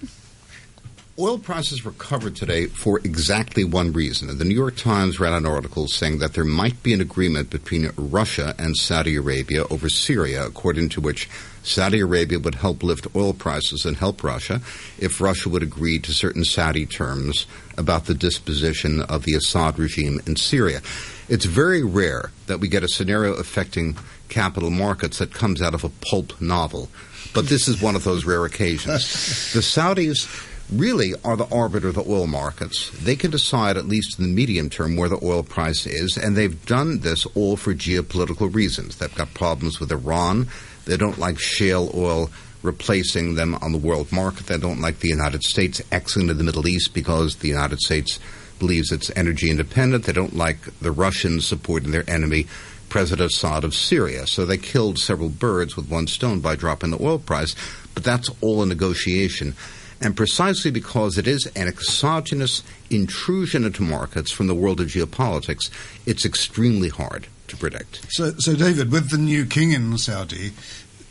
Oil 1.18 1.38
prices 1.38 1.86
recovered 1.86 2.36
today 2.36 2.66
for 2.66 2.98
exactly 2.98 3.64
one 3.64 3.92
reason. 3.92 4.36
The 4.36 4.44
New 4.44 4.54
York 4.54 4.76
Times 4.76 5.18
ran 5.18 5.32
an 5.32 5.46
article 5.46 5.88
saying 5.88 6.18
that 6.18 6.34
there 6.34 6.44
might 6.44 6.82
be 6.82 6.92
an 6.92 7.00
agreement 7.00 7.48
between 7.48 7.90
Russia 7.96 8.54
and 8.58 8.76
Saudi 8.76 9.16
Arabia 9.16 9.64
over 9.70 9.88
Syria, 9.88 10.44
according 10.44 10.90
to 10.90 11.00
which 11.00 11.30
Saudi 11.66 12.00
Arabia 12.00 12.38
would 12.38 12.54
help 12.54 12.82
lift 12.82 13.08
oil 13.16 13.34
prices 13.34 13.84
and 13.84 13.96
help 13.96 14.22
Russia 14.22 14.60
if 14.98 15.20
Russia 15.20 15.48
would 15.48 15.62
agree 15.62 15.98
to 15.98 16.12
certain 16.12 16.44
Saudi 16.44 16.86
terms 16.86 17.46
about 17.76 18.06
the 18.06 18.14
disposition 18.14 19.02
of 19.02 19.24
the 19.24 19.34
Assad 19.34 19.78
regime 19.78 20.20
in 20.26 20.36
Syria. 20.36 20.80
It's 21.28 21.44
very 21.44 21.82
rare 21.82 22.30
that 22.46 22.60
we 22.60 22.68
get 22.68 22.84
a 22.84 22.88
scenario 22.88 23.34
affecting 23.34 23.96
capital 24.28 24.70
markets 24.70 25.18
that 25.18 25.34
comes 25.34 25.60
out 25.60 25.74
of 25.74 25.82
a 25.82 25.88
pulp 25.88 26.40
novel, 26.40 26.88
but 27.34 27.48
this 27.48 27.66
is 27.68 27.82
one 27.82 27.96
of 27.96 28.04
those 28.04 28.24
rare 28.24 28.44
occasions. 28.44 29.02
The 29.52 29.60
Saudis 29.60 30.26
really 30.70 31.14
are 31.24 31.36
the 31.36 31.48
arbiter 31.54 31.88
of 31.88 31.94
the 31.94 32.04
oil 32.08 32.26
markets. 32.26 32.90
They 32.90 33.16
can 33.16 33.30
decide, 33.30 33.76
at 33.76 33.86
least 33.86 34.18
in 34.18 34.24
the 34.24 34.34
medium 34.34 34.70
term, 34.70 34.96
where 34.96 35.08
the 35.08 35.22
oil 35.22 35.42
price 35.42 35.86
is, 35.86 36.16
and 36.16 36.36
they've 36.36 36.64
done 36.66 37.00
this 37.00 37.26
all 37.34 37.56
for 37.56 37.74
geopolitical 37.74 38.52
reasons. 38.52 38.96
They've 38.96 39.14
got 39.14 39.34
problems 39.34 39.80
with 39.80 39.92
Iran. 39.92 40.48
They 40.86 40.96
don't 40.96 41.18
like 41.18 41.38
shale 41.38 41.90
oil 41.94 42.30
replacing 42.62 43.34
them 43.34 43.54
on 43.56 43.72
the 43.72 43.78
world 43.78 44.10
market. 44.10 44.46
They 44.46 44.58
don't 44.58 44.80
like 44.80 45.00
the 45.00 45.08
United 45.08 45.42
States 45.42 45.82
exiting 45.92 46.28
the 46.28 46.42
Middle 46.42 46.66
East 46.66 46.94
because 46.94 47.36
the 47.36 47.48
United 47.48 47.78
States 47.80 48.18
believes 48.58 48.90
it's 48.90 49.10
energy 49.14 49.50
independent. 49.50 50.04
They 50.04 50.12
don't 50.12 50.36
like 50.36 50.58
the 50.80 50.90
Russians 50.90 51.46
supporting 51.46 51.90
their 51.90 52.08
enemy, 52.08 52.46
President 52.88 53.30
Assad 53.30 53.64
of 53.64 53.74
Syria. 53.74 54.26
So 54.26 54.44
they 54.44 54.58
killed 54.58 54.98
several 54.98 55.28
birds 55.28 55.76
with 55.76 55.90
one 55.90 56.06
stone 56.06 56.40
by 56.40 56.56
dropping 56.56 56.90
the 56.90 57.02
oil 57.02 57.18
price. 57.18 57.54
But 57.94 58.04
that's 58.04 58.30
all 58.40 58.62
a 58.62 58.66
negotiation. 58.66 59.54
And 60.00 60.16
precisely 60.16 60.70
because 60.70 61.16
it 61.16 61.26
is 61.26 61.46
an 61.56 61.68
exogenous 61.68 62.62
intrusion 62.90 63.64
into 63.64 63.82
markets 63.82 64.30
from 64.30 64.46
the 64.46 64.54
world 64.54 64.80
of 64.80 64.88
geopolitics, 64.88 65.70
it's 66.04 66.26
extremely 66.26 66.90
hard 66.90 67.28
to 67.48 67.56
predict. 67.56 68.12
So, 68.12 68.32
so 68.38 68.54
David, 68.54 68.90
with 68.90 69.10
the 69.10 69.18
new 69.18 69.46
king 69.46 69.72
in 69.72 69.96
Saudi, 69.98 70.52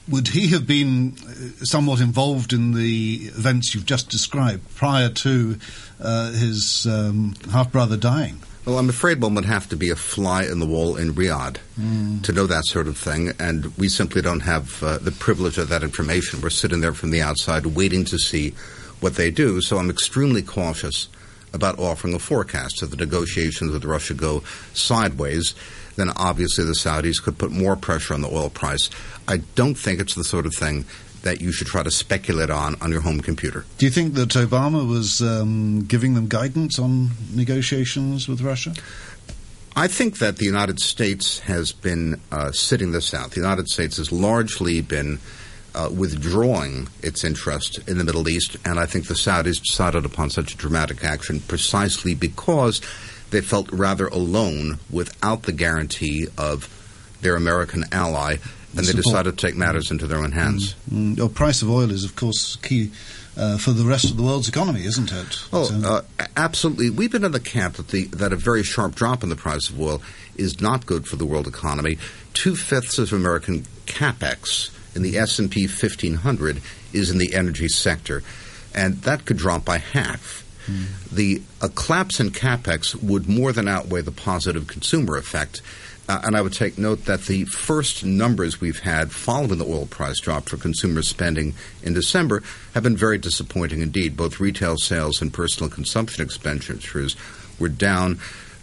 would 0.07 0.29
he 0.29 0.47
have 0.47 0.67
been 0.67 1.15
uh, 1.27 1.65
somewhat 1.65 1.99
involved 1.99 2.53
in 2.53 2.73
the 2.73 3.31
events 3.35 3.73
you've 3.73 3.85
just 3.85 4.09
described 4.09 4.75
prior 4.75 5.09
to 5.09 5.57
uh, 5.99 6.31
his 6.31 6.85
um, 6.85 7.35
half 7.51 7.71
brother 7.71 7.97
dying? 7.97 8.39
Well, 8.65 8.79
I'm 8.79 8.89
afraid 8.89 9.21
one 9.21 9.35
would 9.35 9.45
have 9.45 9.69
to 9.69 9.75
be 9.75 9.91
a 9.91 9.95
fly 9.95 10.43
in 10.43 10.59
the 10.59 10.65
wall 10.65 10.95
in 10.95 11.13
Riyadh 11.13 11.57
mm. 11.79 12.23
to 12.23 12.31
know 12.31 12.47
that 12.47 12.65
sort 12.65 12.87
of 12.87 12.97
thing, 12.97 13.31
and 13.39 13.65
we 13.77 13.89
simply 13.89 14.23
don't 14.23 14.39
have 14.39 14.81
uh, 14.83 14.97
the 14.97 15.11
privilege 15.11 15.59
of 15.59 15.69
that 15.69 15.83
information. 15.83 16.41
We're 16.41 16.49
sitting 16.49 16.81
there 16.81 16.93
from 16.93 17.11
the 17.11 17.21
outside 17.21 17.67
waiting 17.67 18.05
to 18.05 18.17
see 18.17 18.55
what 19.01 19.15
they 19.15 19.29
do, 19.29 19.61
so 19.61 19.77
I'm 19.77 19.91
extremely 19.91 20.41
cautious 20.41 21.09
about 21.53 21.77
offering 21.77 22.15
a 22.15 22.19
forecast. 22.19 22.81
If 22.81 22.89
the 22.89 22.97
negotiations 22.97 23.71
with 23.71 23.85
Russia 23.85 24.15
go 24.15 24.41
sideways, 24.73 25.53
then 25.95 26.09
obviously 26.15 26.63
the 26.63 26.73
Saudis 26.73 27.21
could 27.21 27.37
put 27.37 27.51
more 27.51 27.75
pressure 27.75 28.13
on 28.13 28.21
the 28.21 28.29
oil 28.29 28.49
price. 28.49 28.89
I 29.27 29.37
don't 29.55 29.75
think 29.75 29.99
it's 29.99 30.15
the 30.15 30.23
sort 30.23 30.45
of 30.45 30.53
thing 30.53 30.85
that 31.23 31.41
you 31.41 31.51
should 31.51 31.67
try 31.67 31.83
to 31.83 31.91
speculate 31.91 32.49
on 32.49 32.75
on 32.81 32.91
your 32.91 33.01
home 33.01 33.19
computer. 33.19 33.65
Do 33.77 33.85
you 33.85 33.91
think 33.91 34.13
that 34.13 34.29
Obama 34.29 34.87
was 34.87 35.21
um, 35.21 35.83
giving 35.85 36.13
them 36.13 36.27
guidance 36.27 36.79
on 36.79 37.09
negotiations 37.33 38.27
with 38.27 38.41
Russia? 38.41 38.73
I 39.75 39.87
think 39.87 40.19
that 40.19 40.37
the 40.37 40.45
United 40.45 40.79
States 40.79 41.39
has 41.39 41.73
been 41.73 42.21
uh, 42.31 42.51
sitting 42.51 42.93
this 42.93 43.13
out. 43.13 43.31
The 43.31 43.41
United 43.41 43.67
States 43.67 43.97
has 43.97 44.09
largely 44.09 44.79
been 44.79 45.19
uh, 45.73 45.89
withdrawing 45.93 46.87
its 47.03 47.25
interest 47.25 47.79
in 47.85 47.97
the 47.97 48.05
Middle 48.05 48.29
East, 48.29 48.55
and 48.63 48.79
I 48.79 48.85
think 48.85 49.07
the 49.07 49.15
Saudis 49.15 49.61
decided 49.61 50.05
upon 50.05 50.29
such 50.29 50.53
a 50.53 50.57
dramatic 50.57 51.03
action 51.03 51.41
precisely 51.41 52.15
because 52.15 52.79
they 53.31 53.41
felt 53.41 53.71
rather 53.71 54.07
alone 54.07 54.79
without 54.89 55.43
the 55.43 55.51
guarantee 55.51 56.27
of 56.37 56.69
their 57.21 57.35
American 57.35 57.85
ally 57.91 58.37
and 58.77 58.85
they 58.85 58.93
decided 58.93 59.37
to 59.37 59.47
take 59.47 59.55
matters 59.55 59.91
into 59.91 60.05
their 60.05 60.19
own 60.19 60.31
hands. 60.31 60.75
Mm, 60.91 61.13
mm. 61.13 61.15
The 61.15 61.29
price 61.29 61.61
of 61.61 61.69
oil 61.69 61.91
is, 61.91 62.03
of 62.03 62.15
course, 62.15 62.57
key 62.57 62.91
uh, 63.37 63.57
for 63.57 63.71
the 63.71 63.83
rest 63.83 64.09
of 64.11 64.17
the 64.17 64.23
world's 64.23 64.49
economy, 64.49 64.85
isn't 64.85 65.11
it? 65.11 65.43
Oh, 65.53 65.65
so, 65.65 65.87
uh, 66.19 66.25
absolutely. 66.35 66.89
We've 66.89 67.11
been 67.11 67.23
in 67.23 67.31
the 67.31 67.39
camp 67.39 67.75
that 67.75 67.89
the 67.89 68.05
that 68.07 68.33
a 68.33 68.35
very 68.35 68.63
sharp 68.63 68.95
drop 68.95 69.23
in 69.23 69.29
the 69.29 69.35
price 69.35 69.69
of 69.69 69.79
oil 69.79 70.01
is 70.35 70.61
not 70.61 70.85
good 70.85 71.07
for 71.07 71.15
the 71.15 71.25
world 71.25 71.47
economy. 71.47 71.97
Two 72.33 72.55
fifths 72.55 72.97
of 72.97 73.13
American 73.13 73.65
capex 73.85 74.71
in 74.95 75.01
the 75.01 75.17
S 75.17 75.39
and 75.39 75.51
P 75.51 75.67
1500 75.67 76.61
is 76.93 77.09
in 77.09 77.17
the 77.17 77.33
energy 77.33 77.67
sector, 77.67 78.23
and 78.73 79.01
that 79.01 79.25
could 79.25 79.37
drop 79.37 79.65
by 79.65 79.77
half. 79.77 80.44
Mm. 80.65 81.09
The 81.11 81.41
a 81.61 81.69
collapse 81.69 82.19
in 82.19 82.31
capex 82.31 82.95
would 83.01 83.27
more 83.27 83.51
than 83.51 83.67
outweigh 83.67 84.01
the 84.01 84.11
positive 84.11 84.67
consumer 84.67 85.17
effect 85.17 85.61
uh, 86.07 86.21
and 86.23 86.37
I 86.37 86.41
would 86.41 86.53
take 86.53 86.77
note 86.77 87.05
that 87.05 87.25
the 87.25 87.45
first 87.45 88.05
numbers 88.05 88.61
we've 88.61 88.79
had 88.79 89.11
following 89.11 89.57
the 89.57 89.65
oil 89.65 89.87
price 89.87 90.19
drop 90.19 90.47
for 90.47 90.57
consumer 90.57 91.01
spending 91.01 91.55
in 91.81 91.93
December 91.93 92.43
have 92.73 92.83
been 92.83 92.97
very 92.97 93.17
disappointing 93.17 93.81
indeed. 93.81 94.15
Both 94.15 94.39
retail 94.39 94.77
sales 94.77 95.21
and 95.21 95.33
personal 95.33 95.69
consumption 95.69 96.23
expenditures 96.23 97.15
were 97.57 97.69
down. 97.69 98.15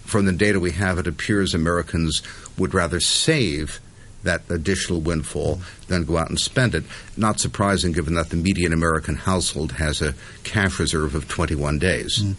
From 0.04 0.26
the 0.26 0.32
data 0.32 0.61
we 0.61 0.73
have, 0.73 0.99
it 0.99 1.06
appears 1.06 1.54
Americans 1.54 2.23
would 2.56 2.75
rather 2.75 3.00
save 3.00 3.80
that 4.23 4.43
additional 4.49 5.00
windfall 5.00 5.61
then 5.88 6.05
go 6.05 6.17
out 6.17 6.29
and 6.29 6.38
spend 6.38 6.75
it. 6.75 6.85
Not 7.17 7.41
surprising 7.41 7.93
given 7.93 8.14
that 8.14 8.31
the 8.31 8.37
median 8.37 8.73
American 8.73 9.17
household 9.17 9.73
has 9.73 10.00
a 10.00 10.14
cash 10.45 10.79
reserve 10.79 11.14
of 11.14 11.29
21 11.29 11.79
days. 11.79 12.23
Mm. 12.23 12.35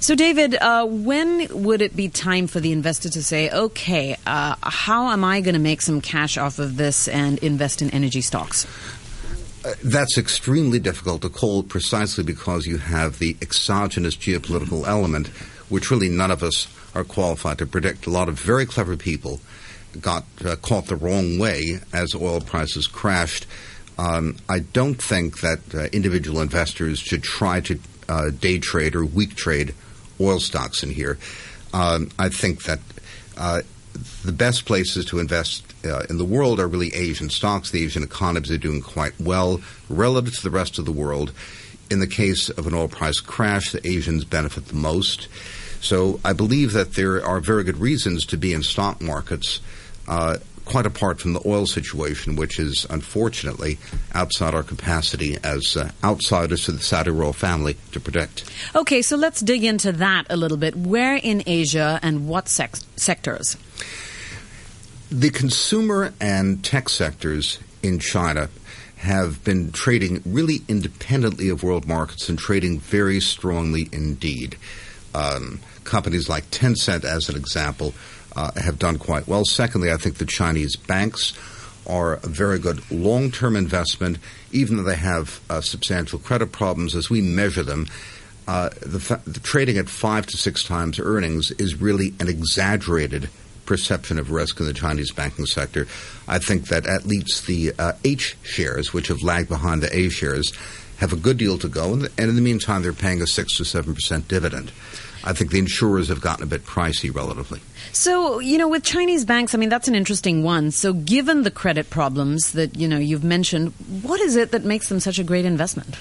So, 0.00 0.14
David, 0.14 0.56
uh, 0.56 0.86
when 0.86 1.48
would 1.64 1.82
it 1.82 1.96
be 1.96 2.08
time 2.08 2.46
for 2.46 2.60
the 2.60 2.72
investor 2.72 3.08
to 3.08 3.22
say, 3.22 3.50
okay, 3.50 4.16
uh, 4.26 4.54
how 4.62 5.08
am 5.08 5.24
I 5.24 5.40
going 5.40 5.54
to 5.54 5.60
make 5.60 5.82
some 5.82 6.00
cash 6.00 6.36
off 6.36 6.58
of 6.58 6.76
this 6.76 7.08
and 7.08 7.38
invest 7.38 7.82
in 7.82 7.90
energy 7.90 8.20
stocks? 8.20 8.66
Uh, 9.64 9.74
that's 9.82 10.16
extremely 10.16 10.78
difficult 10.78 11.22
to 11.22 11.28
call 11.28 11.64
precisely 11.64 12.22
because 12.22 12.66
you 12.66 12.78
have 12.78 13.18
the 13.18 13.36
exogenous 13.42 14.16
geopolitical 14.16 14.86
element, 14.86 15.28
which 15.68 15.90
really 15.90 16.08
none 16.08 16.30
of 16.30 16.44
us 16.44 16.68
are 16.94 17.04
qualified 17.04 17.58
to 17.58 17.66
predict. 17.66 18.06
A 18.06 18.10
lot 18.10 18.28
of 18.28 18.38
very 18.38 18.66
clever 18.66 18.96
people 18.96 19.40
got 20.00 20.24
uh, 20.44 20.56
caught 20.56 20.86
the 20.86 20.96
wrong 20.96 21.38
way 21.38 21.80
as 21.92 22.14
oil 22.14 22.40
prices 22.40 22.86
crashed. 22.86 23.46
Um, 23.98 24.36
I 24.48 24.60
don't 24.60 25.00
think 25.00 25.40
that 25.40 25.74
uh, 25.74 25.84
individual 25.92 26.40
investors 26.40 26.98
should 26.98 27.22
try 27.22 27.60
to 27.62 27.80
uh, 28.08 28.30
day 28.30 28.58
trade 28.58 28.94
or 28.94 29.04
week 29.04 29.34
trade 29.34 29.74
oil 30.20 30.40
stocks 30.40 30.82
in 30.82 30.90
here. 30.90 31.18
Um, 31.72 32.10
I 32.18 32.28
think 32.28 32.64
that 32.64 32.80
uh, 33.36 33.62
the 34.24 34.32
best 34.32 34.66
places 34.66 35.04
to 35.06 35.18
invest 35.18 35.64
uh, 35.84 36.04
in 36.08 36.18
the 36.18 36.24
world 36.24 36.60
are 36.60 36.68
really 36.68 36.94
Asian 36.94 37.30
stocks. 37.30 37.70
The 37.70 37.84
Asian 37.84 38.02
economies 38.02 38.50
are 38.50 38.58
doing 38.58 38.80
quite 38.80 39.18
well 39.20 39.60
relative 39.88 40.36
to 40.36 40.42
the 40.42 40.50
rest 40.50 40.78
of 40.78 40.84
the 40.84 40.92
world. 40.92 41.32
In 41.90 42.00
the 42.00 42.06
case 42.06 42.50
of 42.50 42.66
an 42.66 42.74
oil 42.74 42.88
price 42.88 43.20
crash, 43.20 43.72
the 43.72 43.86
Asians 43.86 44.24
benefit 44.24 44.66
the 44.66 44.74
most. 44.74 45.28
So 45.80 46.20
I 46.24 46.32
believe 46.32 46.72
that 46.72 46.94
there 46.94 47.24
are 47.24 47.40
very 47.40 47.64
good 47.64 47.78
reasons 47.78 48.26
to 48.26 48.36
be 48.36 48.52
in 48.52 48.62
stock 48.62 49.00
markets 49.00 49.60
uh, 50.08 50.38
quite 50.64 50.86
apart 50.86 51.20
from 51.20 51.32
the 51.32 51.40
oil 51.46 51.66
situation, 51.66 52.36
which 52.36 52.58
is 52.58 52.86
unfortunately 52.90 53.78
outside 54.12 54.54
our 54.54 54.62
capacity 54.62 55.38
as 55.42 55.76
uh, 55.76 55.90
outsiders 56.04 56.64
to 56.64 56.72
the 56.72 56.80
Saudi 56.80 57.10
royal 57.10 57.32
family 57.32 57.76
to 57.92 58.00
predict. 58.00 58.44
Okay, 58.74 59.00
so 59.00 59.16
let's 59.16 59.40
dig 59.40 59.64
into 59.64 59.92
that 59.92 60.24
a 60.28 60.36
little 60.36 60.58
bit. 60.58 60.76
Where 60.76 61.16
in 61.16 61.42
Asia 61.46 61.98
and 62.02 62.28
what 62.28 62.48
sec- 62.48 62.76
sectors? 62.96 63.56
The 65.10 65.30
consumer 65.30 66.12
and 66.20 66.62
tech 66.62 66.90
sectors 66.90 67.58
in 67.82 67.98
China 67.98 68.50
have 68.98 69.42
been 69.44 69.72
trading 69.72 70.20
really 70.26 70.60
independently 70.68 71.48
of 71.48 71.62
world 71.62 71.86
markets 71.86 72.28
and 72.28 72.38
trading 72.38 72.78
very 72.78 73.20
strongly 73.20 73.88
indeed. 73.92 74.56
Um, 75.14 75.60
companies 75.84 76.28
like 76.28 76.50
Tencent, 76.50 77.04
as 77.04 77.28
an 77.30 77.36
example, 77.36 77.94
have 78.36 78.78
done 78.78 78.98
quite 78.98 79.26
well. 79.26 79.44
Secondly, 79.44 79.90
I 79.92 79.96
think 79.96 80.16
the 80.16 80.26
Chinese 80.26 80.76
banks 80.76 81.32
are 81.86 82.14
a 82.14 82.28
very 82.28 82.58
good 82.58 82.88
long 82.90 83.30
term 83.30 83.56
investment, 83.56 84.18
even 84.52 84.76
though 84.76 84.82
they 84.82 84.96
have 84.96 85.40
uh, 85.48 85.60
substantial 85.60 86.18
credit 86.18 86.52
problems 86.52 86.94
as 86.94 87.08
we 87.10 87.20
measure 87.20 87.62
them. 87.62 87.86
uh, 88.48 88.70
the, 88.80 88.98
fa- 88.98 89.20
the 89.26 89.40
trading 89.40 89.76
at 89.76 89.88
five 89.88 90.26
to 90.26 90.36
six 90.36 90.64
times 90.64 90.98
earnings 90.98 91.50
is 91.52 91.80
really 91.80 92.14
an 92.18 92.28
exaggerated 92.28 93.28
perception 93.66 94.18
of 94.18 94.30
risk 94.30 94.58
in 94.58 94.64
the 94.66 94.72
Chinese 94.72 95.12
banking 95.12 95.44
sector. 95.44 95.86
I 96.26 96.38
think 96.38 96.68
that 96.68 96.86
at 96.86 97.04
least 97.04 97.46
the 97.46 97.72
uh, 97.78 97.92
H 98.04 98.38
shares, 98.42 98.94
which 98.94 99.08
have 99.08 99.22
lagged 99.22 99.50
behind 99.50 99.82
the 99.82 99.94
A 99.94 100.08
shares, 100.08 100.54
have 100.96 101.12
a 101.12 101.16
good 101.16 101.36
deal 101.36 101.58
to 101.58 101.68
go, 101.68 101.92
and, 101.92 102.04
and 102.16 102.30
in 102.30 102.34
the 102.36 102.40
meantime, 102.40 102.80
they're 102.82 102.94
paying 102.94 103.20
a 103.20 103.26
six 103.26 103.58
to 103.58 103.64
seven 103.64 103.94
percent 103.94 104.26
dividend. 104.28 104.72
I 105.28 105.34
think 105.34 105.50
the 105.50 105.58
insurers 105.58 106.08
have 106.08 106.22
gotten 106.22 106.42
a 106.42 106.46
bit 106.46 106.64
pricey 106.64 107.14
relatively. 107.14 107.60
So, 107.92 108.38
you 108.38 108.56
know, 108.56 108.66
with 108.66 108.82
Chinese 108.82 109.26
banks, 109.26 109.54
I 109.54 109.58
mean, 109.58 109.68
that's 109.68 109.86
an 109.86 109.94
interesting 109.94 110.42
one. 110.42 110.70
So, 110.70 110.94
given 110.94 111.42
the 111.42 111.50
credit 111.50 111.90
problems 111.90 112.52
that, 112.52 112.76
you 112.76 112.88
know, 112.88 112.96
you've 112.96 113.24
mentioned, 113.24 113.74
what 114.00 114.22
is 114.22 114.36
it 114.36 114.52
that 114.52 114.64
makes 114.64 114.88
them 114.88 115.00
such 115.00 115.18
a 115.18 115.22
great 115.22 115.44
investment? 115.44 115.98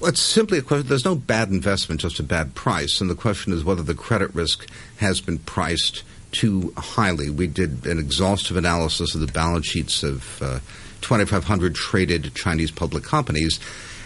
Well, 0.00 0.08
it's 0.08 0.22
simply 0.22 0.56
a 0.56 0.62
question. 0.62 0.88
There's 0.88 1.04
no 1.04 1.14
bad 1.14 1.50
investment, 1.50 2.00
just 2.00 2.18
a 2.18 2.22
bad 2.22 2.54
price. 2.54 3.02
And 3.02 3.10
the 3.10 3.14
question 3.14 3.52
is 3.52 3.64
whether 3.64 3.82
the 3.82 3.94
credit 3.94 4.34
risk 4.34 4.66
has 4.96 5.20
been 5.20 5.36
priced 5.40 6.04
too 6.32 6.72
highly. 6.78 7.28
We 7.28 7.48
did 7.48 7.86
an 7.86 7.98
exhaustive 7.98 8.56
analysis 8.56 9.14
of 9.14 9.20
the 9.20 9.30
balance 9.30 9.66
sheets 9.66 10.02
of 10.02 10.42
uh, 10.42 10.60
2,500 11.02 11.74
traded 11.74 12.34
Chinese 12.34 12.70
public 12.70 13.04
companies. 13.04 13.60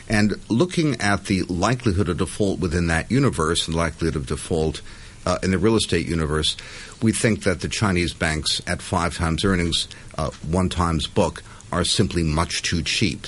And 0.08 0.36
looking 0.48 1.00
at 1.00 1.26
the 1.26 1.42
likelihood 1.42 2.08
of 2.08 2.16
default 2.18 2.60
within 2.60 2.86
that 2.86 3.10
universe 3.10 3.66
and 3.68 3.76
likelihood 3.76 4.16
of 4.16 4.26
default 4.26 4.80
uh, 5.26 5.38
in 5.42 5.50
the 5.50 5.58
real 5.58 5.76
estate 5.76 6.06
universe, 6.06 6.56
we 7.02 7.12
think 7.12 7.42
that 7.42 7.60
the 7.60 7.68
Chinese 7.68 8.14
banks 8.14 8.62
at 8.66 8.80
five 8.80 9.16
times 9.16 9.44
earnings, 9.44 9.86
uh, 10.16 10.30
one 10.48 10.68
times 10.70 11.06
book, 11.06 11.42
are 11.70 11.84
simply 11.84 12.22
much 12.22 12.62
too 12.62 12.82
cheap. 12.82 13.26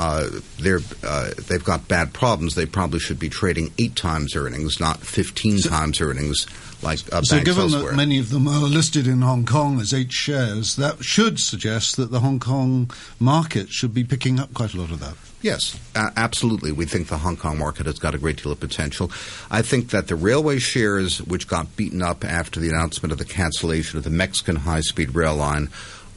Uh, 0.00 0.28
they're, 0.58 0.80
uh, 1.04 1.30
they've 1.48 1.64
got 1.64 1.86
bad 1.88 2.12
problems. 2.12 2.54
They 2.54 2.66
probably 2.66 2.98
should 3.00 3.18
be 3.18 3.28
trading 3.28 3.72
eight 3.78 3.94
times 3.96 4.34
earnings, 4.36 4.80
not 4.80 5.00
15 5.00 5.58
So- 5.58 5.68
times 5.70 6.00
earnings 6.00 6.46
like 6.82 7.00
uh, 7.12 7.22
So, 7.22 7.40
given 7.42 7.62
elsewhere. 7.64 7.90
that 7.90 7.96
many 7.96 8.18
of 8.18 8.30
them 8.30 8.46
are 8.46 8.60
listed 8.60 9.06
in 9.08 9.22
Hong 9.22 9.44
Kong 9.44 9.80
as 9.80 9.92
H 9.92 10.12
shares, 10.12 10.76
that 10.76 11.04
should 11.04 11.40
suggest 11.40 11.96
that 11.96 12.10
the 12.12 12.20
Hong 12.20 12.38
Kong 12.38 12.90
market 13.18 13.70
should 13.70 13.92
be 13.92 14.04
picking 14.04 14.38
up 14.38 14.54
quite 14.54 14.74
a 14.74 14.80
lot 14.80 14.90
of 14.92 15.00
that. 15.00 15.14
Yes, 15.40 15.78
uh, 15.94 16.10
absolutely. 16.16 16.72
We 16.72 16.84
think 16.84 17.08
the 17.08 17.18
Hong 17.18 17.36
Kong 17.36 17.58
market 17.58 17.86
has 17.86 17.98
got 17.98 18.14
a 18.14 18.18
great 18.18 18.42
deal 18.42 18.50
of 18.50 18.58
potential. 18.58 19.10
I 19.50 19.62
think 19.62 19.90
that 19.90 20.08
the 20.08 20.16
railway 20.16 20.58
shares, 20.58 21.22
which 21.22 21.46
got 21.46 21.76
beaten 21.76 22.02
up 22.02 22.24
after 22.24 22.58
the 22.58 22.68
announcement 22.68 23.12
of 23.12 23.18
the 23.18 23.24
cancellation 23.24 23.98
of 23.98 24.04
the 24.04 24.10
Mexican 24.10 24.56
high 24.56 24.80
speed 24.80 25.14
rail 25.14 25.36
line, 25.36 25.68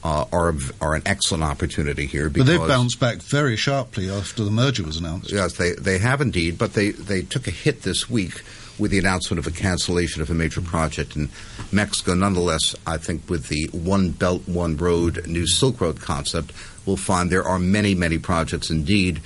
uh, 0.04 0.24
are 0.32 0.54
are 0.80 0.94
an 0.94 1.02
excellent 1.06 1.44
opportunity 1.44 2.06
here. 2.06 2.28
But 2.28 2.46
they've 2.46 2.58
bounced 2.58 2.98
back 2.98 3.18
very 3.18 3.56
sharply 3.56 4.10
after 4.10 4.42
the 4.44 4.50
merger 4.50 4.82
was 4.82 4.96
announced. 4.96 5.30
Yes, 5.30 5.54
they 5.54 5.72
they 5.72 5.98
have 5.98 6.20
indeed, 6.20 6.58
but 6.58 6.74
they 6.74 6.90
they 6.90 7.22
took 7.22 7.46
a 7.46 7.52
hit 7.52 7.82
this 7.82 8.10
week 8.10 8.42
with 8.78 8.90
the 8.90 8.98
announcement 8.98 9.38
of 9.38 9.46
a 9.46 9.56
cancellation 9.56 10.22
of 10.22 10.30
a 10.30 10.34
major 10.34 10.60
project 10.60 11.14
in 11.14 11.28
Mexico. 11.70 12.14
Nonetheless, 12.14 12.74
I 12.86 12.96
think 12.96 13.28
with 13.28 13.48
the 13.48 13.68
One 13.72 14.10
Belt 14.10 14.42
One 14.46 14.76
Road 14.76 15.26
New 15.26 15.46
Silk 15.46 15.80
Road 15.80 16.00
concept, 16.00 16.52
we'll 16.86 16.96
find 16.96 17.30
there 17.30 17.44
are 17.44 17.58
many 17.58 17.94
many 17.94 18.18
projects 18.18 18.70
indeed 18.70 19.20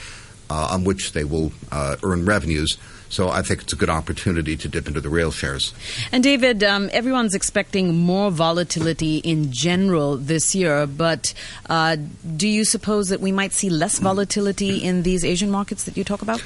uh, 0.50 0.68
on 0.72 0.84
which 0.84 1.12
they 1.12 1.24
will 1.24 1.52
uh, 1.72 1.96
earn 2.02 2.24
revenues. 2.24 2.78
So 3.08 3.28
I 3.28 3.42
think 3.42 3.62
it's 3.62 3.72
a 3.72 3.76
good 3.76 3.90
opportunity 3.90 4.56
to 4.56 4.68
dip 4.68 4.88
into 4.88 5.00
the 5.00 5.08
rail 5.08 5.30
shares. 5.30 5.72
And 6.10 6.24
David, 6.24 6.64
um, 6.64 6.90
everyone's 6.92 7.34
expecting 7.34 7.94
more 7.94 8.30
volatility 8.30 9.18
in 9.18 9.52
general 9.52 10.16
this 10.16 10.54
year, 10.54 10.86
but 10.86 11.32
uh, 11.70 11.96
do 12.36 12.48
you 12.48 12.64
suppose 12.64 13.08
that 13.10 13.20
we 13.20 13.30
might 13.30 13.52
see 13.52 13.70
less 13.70 14.00
volatility 14.00 14.78
in 14.78 15.02
these 15.02 15.24
Asian 15.24 15.50
markets 15.50 15.84
that 15.84 15.96
you 15.96 16.04
talk 16.04 16.22
about? 16.22 16.42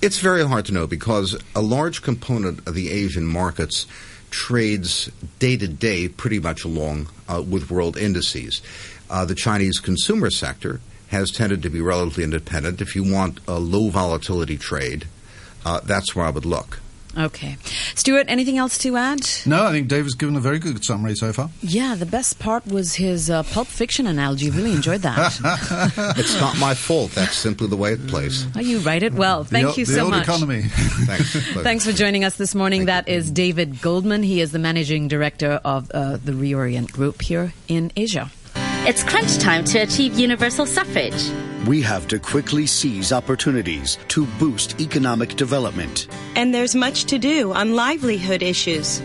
It's 0.00 0.18
very 0.18 0.46
hard 0.46 0.64
to 0.66 0.72
know 0.72 0.86
because 0.86 1.36
a 1.54 1.60
large 1.60 2.02
component 2.02 2.66
of 2.66 2.74
the 2.74 2.90
Asian 2.90 3.26
markets 3.26 3.86
trades 4.30 5.10
day 5.38 5.56
to 5.56 5.68
day 5.68 6.08
pretty 6.08 6.38
much 6.38 6.64
along 6.64 7.08
uh, 7.28 7.42
with 7.42 7.70
world 7.70 7.96
indices. 7.96 8.62
Uh, 9.10 9.24
the 9.24 9.34
Chinese 9.34 9.78
consumer 9.80 10.30
sector 10.30 10.80
has 11.08 11.30
tended 11.30 11.62
to 11.62 11.70
be 11.70 11.80
relatively 11.80 12.24
independent. 12.24 12.80
If 12.80 12.94
you 12.94 13.02
want 13.10 13.40
a 13.48 13.58
low 13.58 13.88
volatility 13.90 14.56
trade, 14.58 15.06
uh, 15.64 15.80
that's 15.80 16.14
where 16.14 16.26
I 16.26 16.30
would 16.30 16.44
look. 16.44 16.80
Okay. 17.16 17.56
Stuart, 17.96 18.26
anything 18.28 18.58
else 18.58 18.76
to 18.78 18.96
add? 18.96 19.26
No, 19.46 19.64
I 19.64 19.70
think 19.72 19.88
David's 19.88 20.14
given 20.14 20.36
a 20.36 20.40
very 20.40 20.58
good 20.60 20.84
summary 20.84 21.16
so 21.16 21.32
far. 21.32 21.48
Yeah, 21.62 21.96
the 21.96 22.06
best 22.06 22.38
part 22.38 22.64
was 22.66 22.94
his 22.94 23.28
uh, 23.30 23.42
Pulp 23.44 23.66
Fiction 23.66 24.06
analogy. 24.06 24.50
I 24.50 24.54
really 24.54 24.72
enjoyed 24.72 25.00
that. 25.00 25.16
It's 26.18 26.38
not 26.38 26.58
my 26.58 26.74
fault. 26.74 27.12
That's 27.12 27.34
simply 27.34 27.66
the 27.66 27.76
way 27.76 27.92
it 27.94 28.06
plays. 28.06 28.46
oh, 28.54 28.60
you 28.60 28.78
write 28.80 29.02
it 29.02 29.14
well. 29.14 29.42
Thank 29.42 29.66
o- 29.68 29.74
you 29.74 29.86
the 29.86 29.94
so 29.94 30.02
old 30.02 30.10
much. 30.10 30.22
economy. 30.24 30.62
Thanks. 30.68 31.32
Pleasure. 31.32 31.60
Thanks 31.62 31.84
for 31.86 31.92
joining 31.92 32.24
us 32.24 32.36
this 32.36 32.54
morning. 32.54 32.80
Thank 32.86 33.06
That 33.06 33.08
is 33.08 33.30
David 33.32 33.80
Goldman. 33.80 34.22
He 34.22 34.40
is 34.40 34.52
the 34.52 34.58
managing 34.60 35.08
director 35.08 35.60
of 35.64 35.90
uh, 35.92 36.18
the 36.18 36.32
Reorient 36.32 36.92
Group 36.92 37.22
here 37.22 37.52
in 37.66 37.90
Asia. 37.96 38.30
It's 38.88 39.04
crunch 39.04 39.36
time 39.36 39.64
to 39.64 39.80
achieve 39.80 40.18
universal 40.18 40.64
suffrage. 40.64 41.30
We 41.66 41.82
have 41.82 42.08
to 42.08 42.18
quickly 42.18 42.66
seize 42.66 43.12
opportunities 43.12 43.98
to 44.08 44.24
boost 44.38 44.80
economic 44.80 45.36
development. 45.36 46.08
And 46.36 46.54
there's 46.54 46.74
much 46.74 47.04
to 47.04 47.18
do 47.18 47.52
on 47.52 47.74
livelihood 47.76 48.42
issues. 48.42 49.02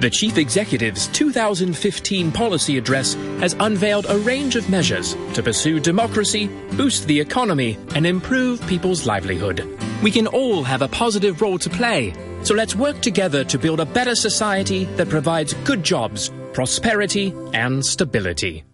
The 0.00 0.10
Chief 0.10 0.36
Executive's 0.36 1.06
2015 1.06 2.32
policy 2.32 2.76
address 2.76 3.14
has 3.40 3.56
unveiled 3.60 4.04
a 4.10 4.18
range 4.18 4.56
of 4.56 4.68
measures 4.68 5.14
to 5.32 5.42
pursue 5.42 5.80
democracy, 5.80 6.48
boost 6.72 7.06
the 7.06 7.18
economy, 7.18 7.78
and 7.94 8.06
improve 8.06 8.60
people's 8.66 9.06
livelihood. 9.06 9.66
We 10.02 10.10
can 10.10 10.26
all 10.26 10.62
have 10.64 10.82
a 10.82 10.88
positive 10.88 11.40
role 11.40 11.58
to 11.60 11.70
play, 11.70 12.12
so 12.42 12.54
let's 12.54 12.76
work 12.76 13.00
together 13.00 13.42
to 13.44 13.58
build 13.58 13.80
a 13.80 13.86
better 13.86 14.16
society 14.16 14.84
that 14.96 15.08
provides 15.08 15.54
good 15.64 15.82
jobs, 15.82 16.30
prosperity, 16.52 17.32
and 17.54 17.82
stability. 17.82 18.64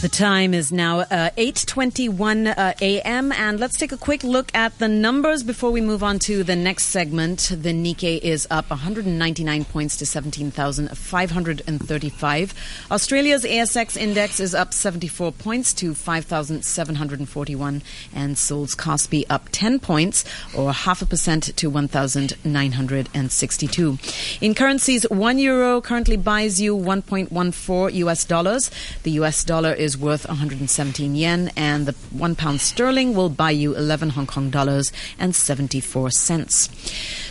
The 0.00 0.08
time 0.08 0.54
is 0.54 0.72
now 0.72 1.00
uh, 1.00 1.28
8:21 1.36 2.56
uh, 2.56 2.72
a.m. 2.80 3.32
and 3.32 3.60
let's 3.60 3.76
take 3.76 3.92
a 3.92 3.98
quick 3.98 4.24
look 4.24 4.50
at 4.54 4.78
the 4.78 4.88
numbers 4.88 5.42
before 5.42 5.70
we 5.70 5.82
move 5.82 6.02
on 6.02 6.18
to 6.20 6.42
the 6.42 6.56
next 6.56 6.84
segment. 6.84 7.52
The 7.54 7.74
Nikkei 7.74 8.18
is 8.18 8.46
up 8.50 8.70
199 8.70 9.66
points 9.66 9.98
to 9.98 10.06
17,535. 10.06 12.54
Australia's 12.90 13.44
ASX 13.44 13.98
index 13.98 14.40
is 14.40 14.54
up 14.54 14.72
74 14.72 15.32
points 15.32 15.74
to 15.74 15.92
5,741 15.92 17.82
and 18.14 18.38
Seoul's 18.38 18.74
Kospi 18.74 19.26
up 19.28 19.50
10 19.52 19.80
points 19.80 20.24
or 20.56 20.72
half 20.72 21.02
a 21.02 21.06
percent 21.06 21.54
to 21.58 21.68
1,962. 21.68 23.98
In 24.40 24.54
currencies, 24.54 25.02
1 25.10 25.38
euro 25.38 25.82
currently 25.82 26.16
buys 26.16 26.58
you 26.58 26.74
1.14 26.74 27.92
US 27.92 28.24
dollars. 28.24 28.70
The 29.02 29.10
US 29.10 29.44
dollar 29.44 29.74
is 29.74 29.89
worth 29.96 30.26
117 30.26 31.14
yen, 31.14 31.50
and 31.56 31.86
the 31.86 31.92
one 32.10 32.34
pound 32.34 32.60
sterling 32.60 33.14
will 33.14 33.28
buy 33.28 33.50
you 33.50 33.74
11 33.76 34.10
Hong 34.10 34.26
Kong 34.26 34.50
dollars 34.50 34.92
and 35.18 35.34
74 35.34 36.10
cents. 36.10 36.68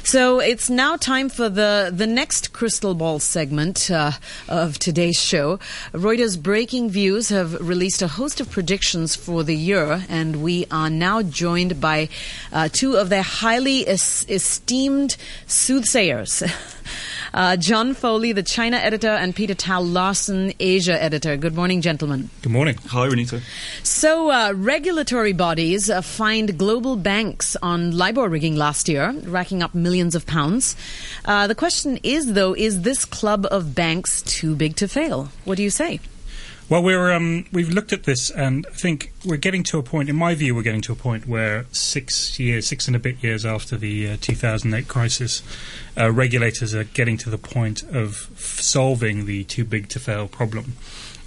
So 0.04 0.40
it's 0.40 0.70
now 0.70 0.96
time 0.96 1.30
for 1.30 1.50
the, 1.50 1.92
the 1.94 2.08
next 2.08 2.54
crystal 2.54 2.96
ball 2.96 3.20
segment 3.20 3.92
uh, 3.92 4.14
of 4.48 4.80
today's 4.80 5.22
show. 5.22 5.60
Reuters 5.94 6.42
Breaking 6.42 6.90
Views 6.90 7.30
have 7.30 7.54
released 7.60 8.02
a 8.02 8.08
host 8.08 8.40
of 8.40 8.50
predictions 8.50 9.16
for 9.16 9.44
the 9.44 9.56
year, 9.56 10.06
and 10.10 10.42
we 10.42 10.66
are 10.72 10.90
now 10.90 11.22
joined 11.22 11.80
by 11.80 12.10
uh, 12.52 12.70
two 12.72 12.96
of 12.96 13.10
their 13.10 13.22
highly 13.22 13.88
es- 13.88 14.26
esteemed 14.30 15.16
soothsayers. 15.48 16.44
Uh, 17.34 17.56
John 17.58 17.94
Foley, 17.94 18.32
the 18.32 18.44
China 18.44 18.78
editor, 18.78 19.10
and 19.10 19.36
Peter 19.36 19.54
Thal 19.54 19.84
Larsen, 19.84 20.54
Asia 20.60 21.02
editor. 21.02 21.38
Good 21.38 21.56
morning, 21.56 21.82
gentlemen. 21.82 22.30
Good 22.42 22.52
morning. 22.52 22.76
Hi, 22.88 23.08
Renita. 23.08 23.42
So, 23.84 24.32
uh, 24.32 24.54
regulatory 24.56 25.34
bodies 25.34 25.90
uh, 25.90 26.02
fined 26.02 26.58
global 26.58 26.96
banks 26.96 27.56
on 27.62 27.92
LIBOR 27.92 28.30
rigging 28.30 28.56
last 28.56 28.90
year, 28.90 29.12
racking 29.26 29.62
up 29.64 29.76
millions 29.76 30.16
of 30.16 30.26
pounds. 30.26 30.76
Uh, 31.26 31.48
the 31.48 31.56
question 31.56 32.00
is, 32.04 32.34
though, 32.34 32.56
is 32.56 32.82
this 32.82 33.06
club 33.06 33.46
of 33.52 33.76
banks 33.76 34.22
too 34.24 34.56
big 34.56 34.76
to 34.78 34.88
fail? 34.88 35.30
What 35.46 35.58
do 35.58 35.64
you 35.64 35.70
say? 35.70 36.00
Well, 36.70 36.84
we're 36.84 37.12
um, 37.12 37.46
we've 37.52 37.70
looked 37.70 37.94
at 37.94 38.04
this, 38.04 38.30
and 38.30 38.68
I 38.70 38.76
think 38.76 39.12
we're 39.26 39.38
getting 39.38 39.64
to 39.64 39.80
a 39.80 39.84
point. 39.84 40.08
In 40.08 40.16
my 40.16 40.36
view, 40.36 40.54
we're 40.54 40.62
getting 40.62 40.82
to 40.82 40.92
a 40.92 40.96
point 40.96 41.26
where 41.26 41.66
six 41.72 42.40
years, 42.40 42.68
six 42.68 42.86
and 42.86 42.96
a 42.96 43.00
bit 43.00 43.24
years 43.24 43.44
after 43.44 43.76
the 43.76 44.12
uh, 44.12 44.18
2008 44.22 44.88
crisis, 44.88 45.42
uh, 45.98 46.12
regulators 46.12 46.76
are 46.76 46.84
getting 46.84 47.18
to 47.18 47.32
the 47.32 47.40
point 47.40 47.82
of 47.82 48.30
f- 48.36 48.60
solving 48.62 49.26
the 49.26 49.46
too 49.46 49.66
big 49.66 49.90
to 49.90 50.00
fail 50.00 50.28
problem. 50.28 50.74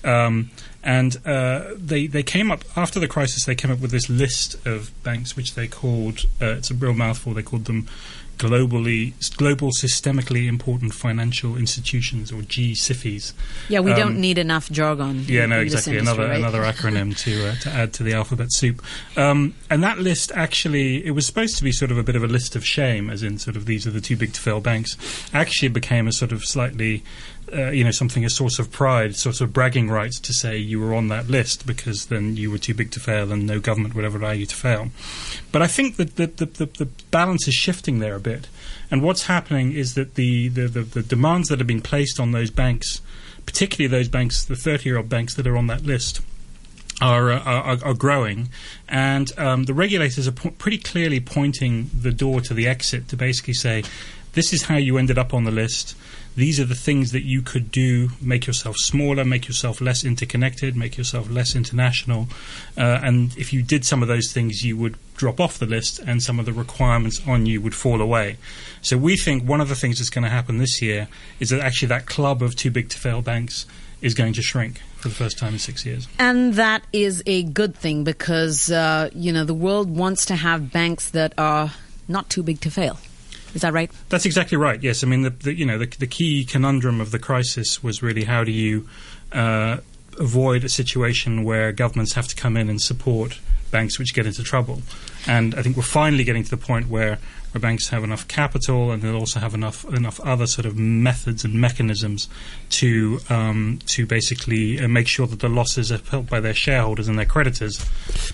Um, 0.05 0.50
and 0.85 1.16
uh, 1.26 1.74
they 1.76 2.07
they 2.07 2.22
came 2.22 2.52
up 2.52 2.64
after 2.76 3.00
the 3.00 3.09
crisis. 3.09 3.44
They 3.44 3.57
came 3.57 3.72
up 3.72 3.81
with 3.81 3.90
this 3.90 4.09
list 4.09 4.64
of 4.64 4.92
banks, 5.02 5.37
which 5.37 5.55
they 5.55 5.66
called 5.66 6.24
uh, 6.40 6.55
it's 6.59 6.70
a 6.70 6.74
real 6.74 6.94
mouthful. 6.94 7.35
They 7.35 7.42
called 7.42 7.64
them 7.64 7.88
globally 8.38 9.12
global 9.36 9.70
systemically 9.70 10.46
important 10.48 10.92
financial 10.94 11.56
institutions 11.56 12.32
or 12.32 12.42
GSIFIs. 12.42 13.32
Yeah, 13.68 13.80
we 13.80 13.92
Um, 13.92 13.98
don't 13.98 14.20
need 14.20 14.38
enough 14.38 14.70
jargon. 14.70 15.24
yeah, 15.28 15.46
no, 15.46 15.60
exactly. 15.60 15.96
industry, 15.98 16.24
Another 16.24 16.28
right? 16.28 16.38
another 16.38 16.62
acronym 16.72 17.16
to 17.18 17.48
uh, 17.48 17.54
to 17.56 17.70
add 17.70 17.92
to 17.94 18.02
the 18.02 18.14
alphabet 18.14 18.48
soup. 18.52 18.82
Um, 19.16 19.54
and 19.70 19.82
that 19.84 19.98
list 19.98 20.32
actually, 20.34 21.04
it 21.06 21.12
was 21.12 21.26
supposed 21.26 21.56
to 21.58 21.64
be 21.64 21.72
sort 21.72 21.90
of 21.90 21.98
a 21.98 22.02
bit 22.02 22.16
of 22.16 22.24
a 22.24 22.28
list 22.28 22.56
of 22.56 22.64
shame, 22.64 23.10
as 23.10 23.22
in 23.22 23.38
sort 23.38 23.56
of 23.56 23.66
these 23.66 23.86
are 23.86 23.90
the 23.90 24.00
too 24.00 24.16
big 24.16 24.32
to 24.32 24.40
fail 24.40 24.60
banks. 24.60 24.96
Actually, 25.32 25.68
became 25.68 26.08
a 26.08 26.12
sort 26.12 26.32
of 26.32 26.44
slightly, 26.44 27.02
uh, 27.54 27.70
you 27.70 27.84
know, 27.84 27.90
something 27.90 28.24
a 28.24 28.30
source 28.30 28.58
of 28.58 28.70
pride, 28.70 29.14
sort 29.14 29.40
of 29.40 29.52
bragging 29.52 29.88
rights 29.88 30.18
to 30.20 30.32
say 30.32 30.56
you 30.56 30.80
were 30.80 30.94
on 30.94 31.08
that 31.08 31.28
list 31.28 31.66
because 31.66 32.06
then 32.06 32.36
you 32.36 32.50
were 32.50 32.58
too 32.58 32.74
big 32.74 32.90
to 32.92 33.00
fail 33.00 33.30
and 33.30 33.46
no 33.46 33.60
government 33.60 33.94
would 33.94 34.04
ever 34.04 34.18
allow 34.18 34.30
you 34.30 34.46
to 34.46 34.56
fail. 34.56 34.88
But 35.50 35.62
I 35.62 35.66
think 35.66 35.96
that 35.96 36.16
the, 36.16 36.26
the, 36.26 36.46
the, 36.46 36.66
the 36.66 36.88
balance 37.10 37.46
is 37.46 37.54
shifting 37.54 37.98
there 37.98 38.14
a 38.14 38.20
bit. 38.20 38.48
And 38.90 39.02
what's 39.02 39.26
happening 39.26 39.72
is 39.72 39.94
that 39.94 40.14
the, 40.14 40.48
the, 40.48 40.68
the, 40.68 41.02
demands 41.02 41.48
that 41.48 41.58
have 41.58 41.66
been 41.66 41.82
placed 41.82 42.18
on 42.20 42.32
those 42.32 42.50
banks, 42.50 43.00
particularly 43.46 43.88
those 43.88 44.08
banks, 44.08 44.44
the 44.44 44.56
30 44.56 44.88
year 44.88 44.98
old 44.98 45.08
banks 45.08 45.34
that 45.34 45.46
are 45.46 45.56
on 45.56 45.66
that 45.68 45.84
list, 45.84 46.20
are, 47.00 47.32
uh, 47.32 47.40
are, 47.40 47.78
are 47.84 47.94
growing, 47.94 48.48
and 48.88 49.36
um, 49.38 49.64
the 49.64 49.74
regulators 49.74 50.28
are 50.28 50.32
po- 50.32 50.50
pretty 50.50 50.78
clearly 50.78 51.20
pointing 51.20 51.90
the 51.98 52.12
door 52.12 52.40
to 52.42 52.54
the 52.54 52.68
exit 52.68 53.08
to 53.08 53.16
basically 53.16 53.54
say, 53.54 53.82
this 54.34 54.52
is 54.52 54.64
how 54.64 54.76
you 54.76 54.98
ended 54.98 55.18
up 55.18 55.34
on 55.34 55.44
the 55.44 55.50
list. 55.50 55.96
These 56.34 56.58
are 56.60 56.64
the 56.64 56.74
things 56.74 57.12
that 57.12 57.24
you 57.24 57.42
could 57.42 57.70
do: 57.70 58.10
make 58.20 58.46
yourself 58.46 58.76
smaller, 58.78 59.24
make 59.24 59.48
yourself 59.48 59.80
less 59.80 60.04
interconnected, 60.04 60.76
make 60.76 60.96
yourself 60.96 61.30
less 61.30 61.54
international. 61.54 62.28
Uh, 62.76 63.00
and 63.02 63.36
if 63.36 63.52
you 63.52 63.62
did 63.62 63.84
some 63.84 64.02
of 64.02 64.08
those 64.08 64.32
things, 64.32 64.64
you 64.64 64.76
would 64.76 64.96
drop 65.16 65.40
off 65.40 65.58
the 65.58 65.66
list, 65.66 65.98
and 65.98 66.22
some 66.22 66.38
of 66.38 66.46
the 66.46 66.52
requirements 66.52 67.20
on 67.26 67.46
you 67.46 67.60
would 67.60 67.74
fall 67.74 68.00
away. 68.00 68.36
So 68.80 68.96
we 68.96 69.16
think 69.16 69.46
one 69.46 69.60
of 69.60 69.68
the 69.68 69.74
things 69.74 69.98
that's 69.98 70.10
going 70.10 70.24
to 70.24 70.30
happen 70.30 70.58
this 70.58 70.80
year 70.80 71.08
is 71.38 71.50
that 71.50 71.60
actually 71.60 71.88
that 71.88 72.06
club 72.06 72.42
of 72.42 72.56
too 72.56 72.70
big 72.70 72.88
to 72.90 72.98
fail 72.98 73.22
banks 73.22 73.66
is 74.00 74.14
going 74.14 74.32
to 74.32 74.42
shrink 74.42 74.80
for 74.96 75.08
the 75.08 75.14
first 75.14 75.38
time 75.38 75.52
in 75.52 75.58
six 75.58 75.86
years. 75.86 76.08
And 76.18 76.54
that 76.54 76.82
is 76.92 77.22
a 77.26 77.44
good 77.44 77.76
thing 77.76 78.04
because, 78.04 78.70
uh, 78.70 79.10
you 79.14 79.32
know, 79.32 79.44
the 79.44 79.54
world 79.54 79.96
wants 79.96 80.26
to 80.26 80.36
have 80.36 80.72
banks 80.72 81.10
that 81.10 81.32
are 81.38 81.72
not 82.08 82.28
too 82.28 82.42
big 82.42 82.60
to 82.62 82.70
fail. 82.70 82.98
Is 83.54 83.62
that 83.62 83.72
right? 83.72 83.90
That's 84.08 84.24
exactly 84.24 84.56
right. 84.56 84.82
Yes, 84.82 85.04
I 85.04 85.06
mean 85.06 85.22
the, 85.22 85.30
the 85.30 85.54
you 85.54 85.66
know 85.66 85.78
the, 85.78 85.86
the 85.86 86.06
key 86.06 86.44
conundrum 86.44 87.00
of 87.00 87.10
the 87.10 87.18
crisis 87.18 87.82
was 87.82 88.02
really 88.02 88.24
how 88.24 88.44
do 88.44 88.52
you 88.52 88.88
uh, 89.32 89.78
avoid 90.18 90.64
a 90.64 90.68
situation 90.68 91.44
where 91.44 91.72
governments 91.72 92.14
have 92.14 92.28
to 92.28 92.36
come 92.36 92.56
in 92.56 92.68
and 92.68 92.80
support 92.80 93.40
banks 93.70 93.98
which 93.98 94.14
get 94.14 94.26
into 94.26 94.42
trouble, 94.42 94.82
and 95.26 95.54
I 95.54 95.62
think 95.62 95.76
we're 95.76 95.82
finally 95.82 96.24
getting 96.24 96.44
to 96.44 96.50
the 96.50 96.56
point 96.56 96.88
where 96.88 97.18
where 97.52 97.60
banks 97.60 97.88
have 97.88 98.02
enough 98.02 98.26
capital 98.28 98.90
and 98.90 99.02
they'll 99.02 99.16
also 99.16 99.38
have 99.38 99.54
enough 99.54 99.84
enough 99.84 100.18
other 100.20 100.46
sort 100.46 100.64
of 100.64 100.76
methods 100.76 101.44
and 101.44 101.54
mechanisms 101.54 102.28
to 102.70 103.20
um, 103.28 103.78
to 103.86 104.06
basically 104.06 104.80
uh, 104.80 104.88
make 104.88 105.06
sure 105.06 105.26
that 105.26 105.40
the 105.40 105.48
losses 105.48 105.92
are 105.92 105.98
felt 105.98 106.28
by 106.28 106.40
their 106.40 106.54
shareholders 106.54 107.08
and 107.08 107.18
their 107.18 107.26
creditors. 107.26 107.84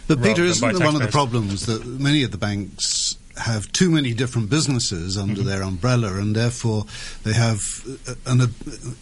But 0.07 0.23
Peter, 0.23 0.45
isn't 0.45 0.79
one 0.79 0.95
of 0.95 1.03
the 1.03 1.09
problems 1.09 1.67
that 1.67 1.85
many 1.85 2.23
of 2.23 2.31
the 2.31 2.39
banks 2.39 3.18
have 3.39 3.71
too 3.73 3.91
many 3.91 4.13
different 4.15 4.51
businesses 4.51 5.17
under 5.17 5.41
Mm-hmm. 5.41 5.49
their 5.49 5.63
umbrella, 5.63 6.15
and 6.17 6.35
therefore 6.35 6.85
they 7.23 7.33
have 7.33 7.61
an, 8.27 8.41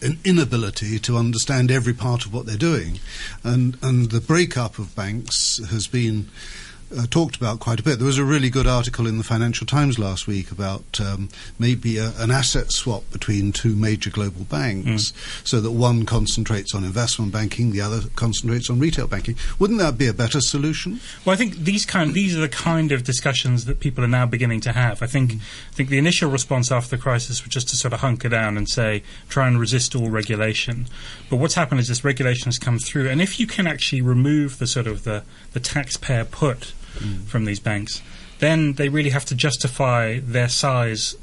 an 0.01 0.19
inability 0.23 0.99
to 0.99 1.17
understand 1.17 1.71
every 1.71 1.93
part 1.93 2.25
of 2.25 2.33
what 2.33 2.45
they're 2.45 2.57
doing, 2.57 2.99
and 3.43 3.77
and 3.81 4.11
the 4.11 4.21
breakup 4.21 4.77
of 4.79 4.95
banks 4.95 5.59
has 5.69 5.87
been. 5.87 6.29
Uh, 6.95 7.05
talked 7.05 7.35
about 7.35 7.59
quite 7.59 7.81
a 7.81 7.83
bit. 7.83 7.97
There 7.97 8.05
was 8.05 8.17
a 8.17 8.23
really 8.23 8.49
good 8.49 8.65
article 8.65 9.07
in 9.07 9.17
the 9.17 9.23
Financial 9.23 9.67
Times 9.67 9.99
last 9.99 10.25
week 10.25 10.51
about 10.51 11.01
um, 11.01 11.27
maybe 11.59 11.97
a, 11.97 12.13
an 12.17 12.31
asset 12.31 12.71
swap 12.71 13.03
between 13.11 13.51
two 13.51 13.75
major 13.75 14.09
global 14.09 14.45
banks, 14.45 15.11
so 15.43 15.59
that 15.59 15.71
one 15.71 16.05
concentrates 16.05 16.73
on 16.73 16.85
investment 16.85 17.33
banking, 17.33 17.71
the 17.71 17.81
other 17.81 18.03
concentrates 18.15 18.69
on 18.69 18.79
retail 18.79 19.05
banking. 19.05 19.35
Wouldn't 19.59 19.79
that 19.79 19.97
be 19.97 20.07
a 20.07 20.13
better 20.13 20.39
solution? 20.39 21.01
Well, 21.25 21.33
I 21.33 21.37
think 21.37 21.55
these 21.55 21.85
kind 21.85 22.13
these 22.13 22.37
are 22.37 22.39
the 22.39 22.47
kind 22.47 22.93
of 22.93 23.03
discussions 23.03 23.65
that 23.65 23.81
people 23.81 24.01
are 24.01 24.07
now 24.07 24.25
beginning 24.25 24.61
to 24.61 24.71
have. 24.71 25.03
I 25.03 25.07
think 25.07 25.33
I 25.33 25.73
think 25.73 25.89
the 25.89 25.97
initial 25.97 26.31
response 26.31 26.71
after 26.71 26.95
the 26.95 27.01
crisis 27.01 27.43
was 27.43 27.53
just 27.53 27.67
to 27.69 27.75
sort 27.75 27.93
of 27.93 27.99
hunker 27.99 28.29
down 28.29 28.55
and 28.55 28.69
say 28.69 29.03
try 29.27 29.49
and 29.49 29.59
resist 29.59 29.93
all 29.93 30.09
regulation. 30.09 30.87
But 31.29 31.35
what's 31.35 31.55
happened 31.55 31.81
is 31.81 31.89
this 31.89 32.05
regulation 32.05 32.45
has 32.45 32.57
come 32.57 32.79
through, 32.79 33.09
and 33.09 33.21
if 33.21 33.41
you 33.41 33.45
can 33.45 33.67
actually 33.67 34.01
remove 34.01 34.57
the 34.57 34.67
sort 34.67 34.87
of 34.87 35.03
the 35.03 35.23
the 35.51 35.59
taxpayer 35.59 36.23
put 36.23 36.71
from 37.27 37.45
these 37.45 37.59
banks, 37.59 38.01
then 38.39 38.73
they 38.73 38.89
really 38.89 39.09
have 39.09 39.25
to 39.25 39.35
justify 39.35 40.19
their 40.19 40.49
size 40.49 41.15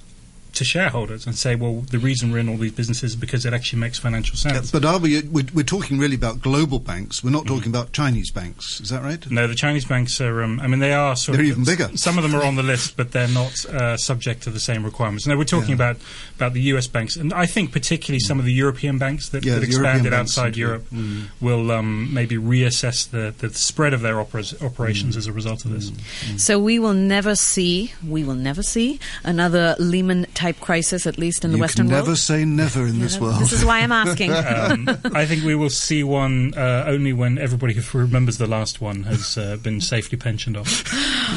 to 0.55 0.65
shareholders 0.65 1.27
and 1.27 1.37
say, 1.37 1.55
well, 1.55 1.81
the 1.91 1.99
reason 1.99 2.31
we're 2.33 2.39
in 2.39 2.49
all 2.49 2.57
these 2.57 2.73
businesses 2.73 3.11
is 3.13 3.17
because 3.17 3.45
it 3.45 3.53
actually 3.53 3.81
makes 3.81 3.99
financial 3.99 4.37
sense. 4.37 4.71
But 4.71 4.85
are 4.85 4.99
we? 4.99 5.23
We're, 5.23 5.45
we're 5.55 5.65
talking 5.65 5.99
really 5.99 6.17
about 6.17 6.41
global 6.41 6.79
banks. 6.79 7.23
We're 7.25 7.31
not 7.31 7.47
talking 7.47 7.69
about 7.69 7.93
Chinese 7.93 8.31
banks. 8.31 8.81
Is 8.81 8.91
that 8.91 9.03
right? 9.03 9.31
No, 9.31 9.47
the 9.47 9.55
Chinese 9.55 9.85
banks 9.85 10.21
are. 10.21 10.43
Um, 10.43 10.61
I 10.61 10.67
mean, 10.67 10.81
they 10.81 10.93
are 10.93 11.17
sort 11.17 11.37
They're 11.37 11.45
of 11.45 11.51
even 11.53 11.65
bigger. 11.65 11.97
Some 11.97 12.17
of 12.19 12.23
them 12.23 12.35
are 12.35 12.45
on 12.45 12.57
the 12.57 12.63
list, 12.63 12.97
but 12.97 13.13
they're 13.13 13.29
not 13.29 13.65
uh, 13.67 13.97
subject 13.97 14.43
to 14.45 14.51
the 14.51 14.61
same 14.61 14.85
requirements. 14.85 15.27
No, 15.27 15.37
we're 15.37 15.45
talking 15.45 15.71
Yeah. 15.71 15.75
about 15.77 15.97
about 16.37 16.53
the 16.53 16.63
U.S. 16.63 16.87
banks, 16.87 17.17
and 17.17 17.33
I 17.33 17.47
think 17.47 17.73
particularly 17.73 18.21
some 18.21 18.39
of 18.39 18.45
the 18.45 18.53
European 18.53 18.99
banks 18.99 19.29
that, 19.31 19.45
Yeah, 19.45 19.55
that 19.55 19.65
expanded 19.65 20.11
banks 20.13 20.37
outside 20.37 20.57
Europe 20.57 20.85
Mm. 20.93 21.27
will 21.41 21.71
um, 21.73 22.13
maybe 22.13 22.37
reassess 22.37 23.09
the, 23.11 23.35
the 23.39 23.53
spread 23.55 23.95
of 23.95 24.01
their 24.01 24.21
operas, 24.21 24.55
operations 24.63 25.17
as 25.17 25.27
a 25.27 25.33
result 25.33 25.65
of 25.65 25.71
this. 25.73 25.91
So 26.37 26.59
we 26.59 26.79
will 26.79 26.95
never 26.95 27.35
see, 27.37 27.93
we 28.07 28.23
will 28.25 28.35
never 28.35 28.63
see 28.63 29.01
another 29.25 29.75
Lehman 29.79 30.27
type 30.45 30.61
crisis, 30.61 31.07
at 31.07 31.17
least 31.17 31.43
in 31.45 31.53
the 31.53 31.57
you 31.57 31.63
Western 31.63 31.87
can 31.87 31.95
never 31.97 32.09
world. 32.09 32.19
say 32.19 32.45
never 32.45 32.87
in 32.87 32.99
this 33.01 33.19
world. 33.19 33.41
This 33.41 33.53
is 33.53 33.65
why 33.65 33.81
I'm 33.81 33.93
asking. 34.05 34.31
um, 34.33 34.89
I 35.15 35.25
think 35.25 35.43
we 35.43 35.55
will 35.55 35.71
see 35.71 36.05
one 36.05 36.53
uh, 36.55 36.85
only 36.87 37.13
when 37.15 37.39
everybody 37.39 37.73
who 37.73 37.99
remembers 37.99 38.37
the 38.37 38.47
last 38.47 38.81
one 38.81 39.05
has 39.05 39.39
uh, 39.39 39.57
been 39.57 39.81
safely 39.81 40.19
pensioned 40.19 40.57
off. 40.59 40.85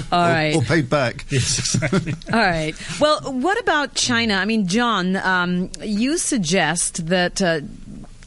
All 0.11 0.19
right. 0.19 0.53
or 0.55 0.61
paid 0.61 0.89
back. 0.89 1.25
Yes, 1.37 1.59
exactly. 1.59 2.13
All 2.33 2.39
right. 2.39 2.73
Well, 2.99 3.19
what 3.21 3.59
about 3.59 3.93
China? 3.93 4.33
I 4.35 4.45
mean, 4.45 4.65
John, 4.67 5.15
um, 5.17 5.69
you 5.81 6.17
suggest 6.17 7.07
that 7.07 7.41
uh, 7.41 7.61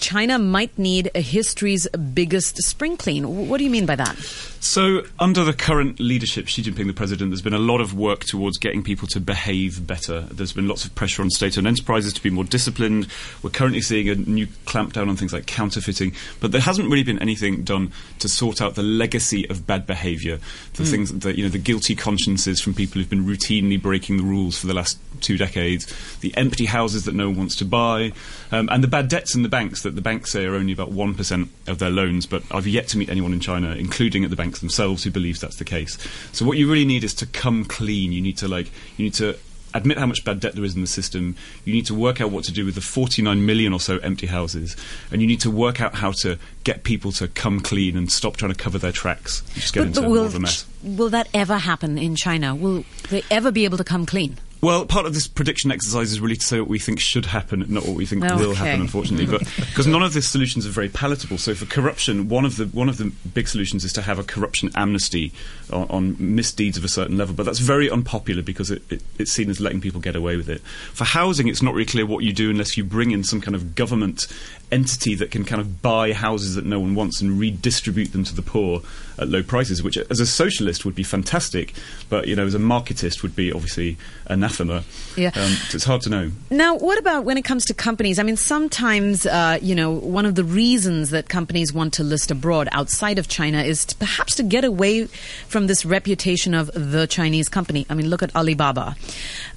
China 0.00 0.38
might 0.38 0.76
need 0.78 1.10
a 1.14 1.20
history's 1.20 1.86
biggest 1.88 2.56
spring 2.62 2.96
clean. 2.96 3.48
What 3.48 3.58
do 3.58 3.64
you 3.64 3.70
mean 3.70 3.86
by 3.86 3.96
that? 3.96 4.16
So, 4.62 5.04
under 5.18 5.42
the 5.42 5.54
current 5.54 6.00
leadership, 6.00 6.46
Xi 6.48 6.62
Jinping, 6.62 6.86
the 6.86 6.92
president, 6.92 7.30
there's 7.30 7.40
been 7.40 7.54
a 7.54 7.58
lot 7.58 7.80
of 7.80 7.94
work 7.94 8.24
towards 8.24 8.58
getting 8.58 8.82
people 8.82 9.08
to 9.08 9.20
behave 9.20 9.86
better. 9.86 10.22
There's 10.22 10.52
been 10.52 10.68
lots 10.68 10.84
of 10.84 10.94
pressure 10.94 11.22
on 11.22 11.30
state 11.30 11.56
owned 11.56 11.66
enterprises 11.66 12.12
to 12.14 12.22
be 12.22 12.28
more 12.28 12.44
disciplined. 12.44 13.06
We're 13.42 13.50
currently 13.50 13.80
seeing 13.80 14.08
a 14.10 14.16
new 14.16 14.46
clampdown 14.66 15.08
on 15.08 15.16
things 15.16 15.32
like 15.32 15.46
counterfeiting, 15.46 16.12
but 16.40 16.52
there 16.52 16.60
hasn't 16.60 16.90
really 16.90 17.04
been 17.04 17.18
anything 17.20 17.62
done 17.62 17.92
to 18.18 18.28
sort 18.28 18.60
out 18.60 18.74
the 18.74 18.82
legacy 18.82 19.48
of 19.48 19.66
bad 19.66 19.86
behaviour, 19.86 20.38
the 20.74 20.82
Mm. 20.82 20.90
things 20.90 21.12
that, 21.20 21.38
you 21.38 21.44
know, 21.44 21.50
the 21.50 21.58
guilty 21.58 21.94
consciences 21.94 22.60
from 22.60 22.74
people 22.74 23.00
who've 23.00 23.08
been 23.10 23.24
routinely 23.26 23.80
breaking 23.80 24.18
the 24.18 24.22
rules 24.24 24.58
for 24.58 24.66
the 24.66 24.74
last 24.74 24.98
two 25.22 25.38
decades, 25.38 25.86
the 26.20 26.36
empty 26.36 26.66
houses 26.66 27.04
that 27.04 27.14
no 27.14 27.28
one 27.28 27.36
wants 27.38 27.56
to 27.56 27.64
buy, 27.64 28.12
um, 28.52 28.68
and 28.70 28.82
the 28.84 28.88
bad 28.88 29.08
debts 29.08 29.34
in 29.34 29.42
the 29.42 29.48
banks 29.48 29.82
that 29.82 29.89
the 29.94 30.00
banks 30.00 30.32
say 30.32 30.44
are 30.44 30.54
only 30.54 30.72
about 30.72 30.90
1% 30.90 31.48
of 31.66 31.78
their 31.78 31.90
loans, 31.90 32.26
but 32.26 32.42
I've 32.50 32.66
yet 32.66 32.88
to 32.88 32.98
meet 32.98 33.08
anyone 33.08 33.32
in 33.32 33.40
China, 33.40 33.72
including 33.72 34.24
at 34.24 34.30
the 34.30 34.36
banks 34.36 34.60
themselves, 34.60 35.04
who 35.04 35.10
believes 35.10 35.40
that's 35.40 35.56
the 35.56 35.64
case. 35.64 35.98
So 36.32 36.44
what 36.44 36.58
you 36.58 36.70
really 36.70 36.84
need 36.84 37.04
is 37.04 37.14
to 37.14 37.26
come 37.26 37.64
clean. 37.64 38.12
You 38.12 38.20
need 38.20 38.38
to 38.38 38.48
like, 38.48 38.70
you 38.96 39.04
need 39.04 39.14
to 39.14 39.36
admit 39.74 39.98
how 39.98 40.06
much 40.06 40.24
bad 40.24 40.40
debt 40.40 40.54
there 40.54 40.64
is 40.64 40.74
in 40.74 40.80
the 40.80 40.86
system. 40.86 41.36
You 41.64 41.72
need 41.72 41.86
to 41.86 41.94
work 41.94 42.20
out 42.20 42.30
what 42.30 42.44
to 42.44 42.52
do 42.52 42.64
with 42.64 42.74
the 42.74 42.80
49 42.80 43.44
million 43.44 43.72
or 43.72 43.80
so 43.80 43.98
empty 43.98 44.26
houses, 44.26 44.76
and 45.10 45.20
you 45.20 45.28
need 45.28 45.40
to 45.40 45.50
work 45.50 45.80
out 45.80 45.94
how 45.94 46.12
to 46.22 46.38
get 46.64 46.84
people 46.84 47.12
to 47.12 47.28
come 47.28 47.60
clean 47.60 47.96
and 47.96 48.10
stop 48.10 48.36
trying 48.36 48.52
to 48.52 48.58
cover 48.58 48.78
their 48.78 48.92
tracks. 48.92 49.42
Just 49.54 49.74
get 49.74 49.86
into 49.86 50.02
more 50.02 50.10
will, 50.10 50.26
of 50.26 50.34
a 50.34 50.40
mess. 50.40 50.66
will 50.82 51.10
that 51.10 51.28
ever 51.34 51.58
happen 51.58 51.98
in 51.98 52.16
China? 52.16 52.54
Will 52.54 52.84
they 53.08 53.22
ever 53.30 53.50
be 53.50 53.64
able 53.64 53.78
to 53.78 53.84
come 53.84 54.06
clean? 54.06 54.38
Well, 54.62 54.84
part 54.84 55.06
of 55.06 55.14
this 55.14 55.26
prediction 55.26 55.72
exercise 55.72 56.12
is 56.12 56.20
really 56.20 56.36
to 56.36 56.44
say 56.44 56.60
what 56.60 56.68
we 56.68 56.78
think 56.78 57.00
should 57.00 57.24
happen, 57.24 57.64
not 57.68 57.86
what 57.86 57.96
we 57.96 58.04
think 58.04 58.24
Oh, 58.24 58.36
will 58.36 58.50
okay. 58.50 58.66
happen, 58.66 58.82
unfortunately. 58.82 59.24
But 59.26 59.40
because 59.56 59.86
none 59.86 60.02
of 60.02 60.12
the 60.12 60.20
solutions 60.20 60.66
are 60.66 60.70
very 60.70 60.90
palatable. 60.90 61.38
So 61.38 61.54
for 61.54 61.64
corruption, 61.64 62.28
one 62.28 62.44
of 62.44 62.56
the 62.56 62.66
one 62.66 62.88
of 62.90 62.98
the 62.98 63.10
big 63.32 63.48
solutions 63.48 63.84
is 63.84 63.92
to 63.94 64.02
have 64.02 64.18
a 64.18 64.22
corruption 64.24 64.70
amnesty 64.74 65.32
on, 65.72 65.88
on 65.88 66.16
misdeeds 66.18 66.76
of 66.76 66.84
a 66.84 66.88
certain 66.88 67.16
level. 67.16 67.34
But 67.34 67.46
that's 67.46 67.58
very 67.58 67.88
unpopular 67.90 68.42
because 68.42 68.70
it, 68.70 68.82
it, 68.90 69.02
it's 69.18 69.32
seen 69.32 69.48
as 69.48 69.60
letting 69.60 69.80
people 69.80 70.00
get 70.00 70.14
away 70.14 70.36
with 70.36 70.50
it. 70.50 70.60
For 70.92 71.04
housing, 71.04 71.48
it's 71.48 71.62
not 71.62 71.72
really 71.72 71.86
clear 71.86 72.04
what 72.04 72.22
you 72.24 72.32
do 72.32 72.50
unless 72.50 72.76
you 72.76 72.84
bring 72.84 73.12
in 73.12 73.24
some 73.24 73.40
kind 73.40 73.54
of 73.54 73.74
government 73.74 74.26
entity 74.72 75.14
that 75.16 75.30
can 75.30 75.44
kind 75.44 75.60
of 75.60 75.82
buy 75.82 76.12
houses 76.12 76.54
that 76.54 76.64
no 76.64 76.80
one 76.80 76.94
wants 76.94 77.20
and 77.20 77.38
redistribute 77.38 78.12
them 78.12 78.24
to 78.24 78.34
the 78.34 78.42
poor 78.42 78.82
at 79.18 79.28
low 79.28 79.42
prices, 79.42 79.82
which 79.82 79.96
as 79.96 80.18
a 80.20 80.26
socialist 80.26 80.84
would 80.84 80.94
be 80.94 81.02
fantastic, 81.02 81.74
but 82.08 82.26
you 82.26 82.34
know 82.34 82.46
as 82.46 82.54
a 82.54 82.58
marketist 82.58 83.22
would 83.22 83.36
be 83.36 83.52
obviously 83.52 83.96
anathema. 84.26 84.82
Yeah. 85.16 85.28
Um, 85.28 85.52
so 85.68 85.76
it's 85.76 85.84
hard 85.84 86.00
to 86.02 86.10
know. 86.10 86.30
Now, 86.50 86.76
what 86.76 86.98
about 86.98 87.24
when 87.24 87.36
it 87.36 87.44
comes 87.44 87.66
to 87.66 87.74
companies? 87.74 88.18
I 88.18 88.22
mean, 88.22 88.36
sometimes, 88.36 89.26
uh, 89.26 89.58
you 89.60 89.74
know, 89.74 89.90
one 89.90 90.24
of 90.24 90.34
the 90.34 90.44
reasons 90.44 91.10
that 91.10 91.28
companies 91.28 91.72
want 91.72 91.92
to 91.94 92.02
list 92.02 92.30
abroad 92.30 92.68
outside 92.72 93.18
of 93.18 93.28
China 93.28 93.62
is 93.62 93.84
to 93.86 93.96
perhaps 93.96 94.34
to 94.36 94.42
get 94.42 94.64
away 94.64 95.06
from 95.48 95.66
this 95.66 95.84
reputation 95.84 96.54
of 96.54 96.70
the 96.72 97.06
Chinese 97.06 97.48
company. 97.48 97.86
I 97.90 97.94
mean, 97.94 98.08
look 98.08 98.22
at 98.22 98.34
Alibaba. 98.34 98.96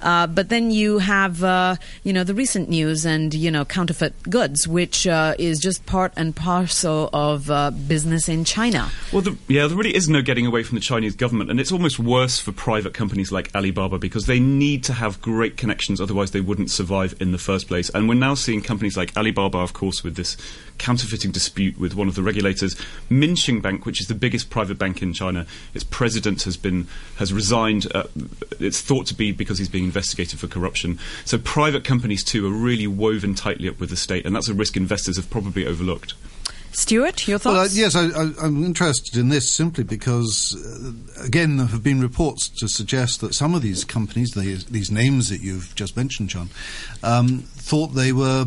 Uh, 0.02 0.26
but 0.26 0.48
then 0.48 0.70
you 0.70 0.98
have, 0.98 1.42
uh, 1.42 1.76
you 2.02 2.12
know, 2.12 2.24
the 2.24 2.34
recent 2.34 2.68
news 2.68 3.06
and, 3.06 3.32
you 3.32 3.50
know, 3.50 3.64
counterfeit 3.64 4.14
goods, 4.28 4.68
which 4.68 5.03
is 5.06 5.58
just 5.58 5.84
part 5.86 6.12
and 6.16 6.34
parcel 6.34 7.10
of 7.12 7.50
uh, 7.50 7.70
business 7.70 8.28
in 8.28 8.44
China. 8.44 8.90
Well, 9.12 9.22
the, 9.22 9.36
yeah, 9.48 9.66
there 9.66 9.76
really 9.76 9.94
is 9.94 10.08
no 10.08 10.22
getting 10.22 10.46
away 10.46 10.62
from 10.62 10.76
the 10.76 10.80
Chinese 10.80 11.14
government, 11.14 11.50
and 11.50 11.60
it's 11.60 11.72
almost 11.72 11.98
worse 11.98 12.38
for 12.38 12.52
private 12.52 12.94
companies 12.94 13.30
like 13.32 13.54
Alibaba 13.54 13.98
because 13.98 14.26
they 14.26 14.40
need 14.40 14.84
to 14.84 14.92
have 14.92 15.20
great 15.20 15.56
connections, 15.56 16.00
otherwise 16.00 16.30
they 16.30 16.40
wouldn't 16.40 16.70
survive 16.70 17.14
in 17.20 17.32
the 17.32 17.38
first 17.38 17.68
place. 17.68 17.90
And 17.90 18.08
we're 18.08 18.14
now 18.14 18.34
seeing 18.34 18.62
companies 18.62 18.96
like 18.96 19.16
Alibaba, 19.16 19.58
of 19.58 19.72
course, 19.72 20.02
with 20.02 20.16
this 20.16 20.36
counterfeiting 20.78 21.30
dispute 21.30 21.78
with 21.78 21.94
one 21.94 22.08
of 22.08 22.14
the 22.14 22.22
regulators, 22.22 22.74
Minsheng 23.10 23.62
Bank, 23.62 23.86
which 23.86 24.00
is 24.00 24.06
the 24.06 24.14
biggest 24.14 24.50
private 24.50 24.78
bank 24.78 25.02
in 25.02 25.12
China. 25.12 25.46
Its 25.72 25.84
president 25.84 26.42
has 26.42 26.56
been 26.56 26.86
has 27.16 27.32
resigned. 27.32 27.86
Uh, 27.94 28.04
it's 28.60 28.80
thought 28.80 29.06
to 29.06 29.14
be 29.14 29.32
because 29.32 29.58
he's 29.58 29.68
being 29.68 29.84
investigated 29.84 30.38
for 30.38 30.46
corruption. 30.46 30.98
So 31.24 31.38
private 31.38 31.84
companies 31.84 32.24
too 32.24 32.46
are 32.46 32.50
really 32.50 32.86
woven 32.86 33.34
tightly 33.34 33.68
up 33.68 33.80
with 33.80 33.90
the 33.90 33.96
state, 33.96 34.26
and 34.26 34.34
that's 34.34 34.48
a 34.48 34.54
risk 34.54 34.76
investors 34.76 35.16
have 35.16 35.30
probably 35.30 35.66
overlooked. 35.66 36.14
Stuart, 36.74 37.28
your 37.28 37.38
thoughts? 37.38 37.54
Well, 37.54 37.64
uh, 37.64 37.68
yes, 37.72 37.94
I, 37.94 38.06
I, 38.08 38.46
I'm 38.46 38.64
interested 38.64 39.16
in 39.16 39.28
this 39.28 39.48
simply 39.48 39.84
because, 39.84 40.56
uh, 40.56 41.24
again, 41.24 41.56
there 41.56 41.66
have 41.66 41.84
been 41.84 42.00
reports 42.00 42.48
to 42.48 42.68
suggest 42.68 43.20
that 43.20 43.32
some 43.32 43.54
of 43.54 43.62
these 43.62 43.84
companies, 43.84 44.32
these, 44.32 44.64
these 44.64 44.90
names 44.90 45.28
that 45.28 45.40
you've 45.40 45.72
just 45.76 45.96
mentioned, 45.96 46.30
John, 46.30 46.50
um, 47.04 47.44
thought 47.54 47.88
they 47.88 48.12
were 48.12 48.46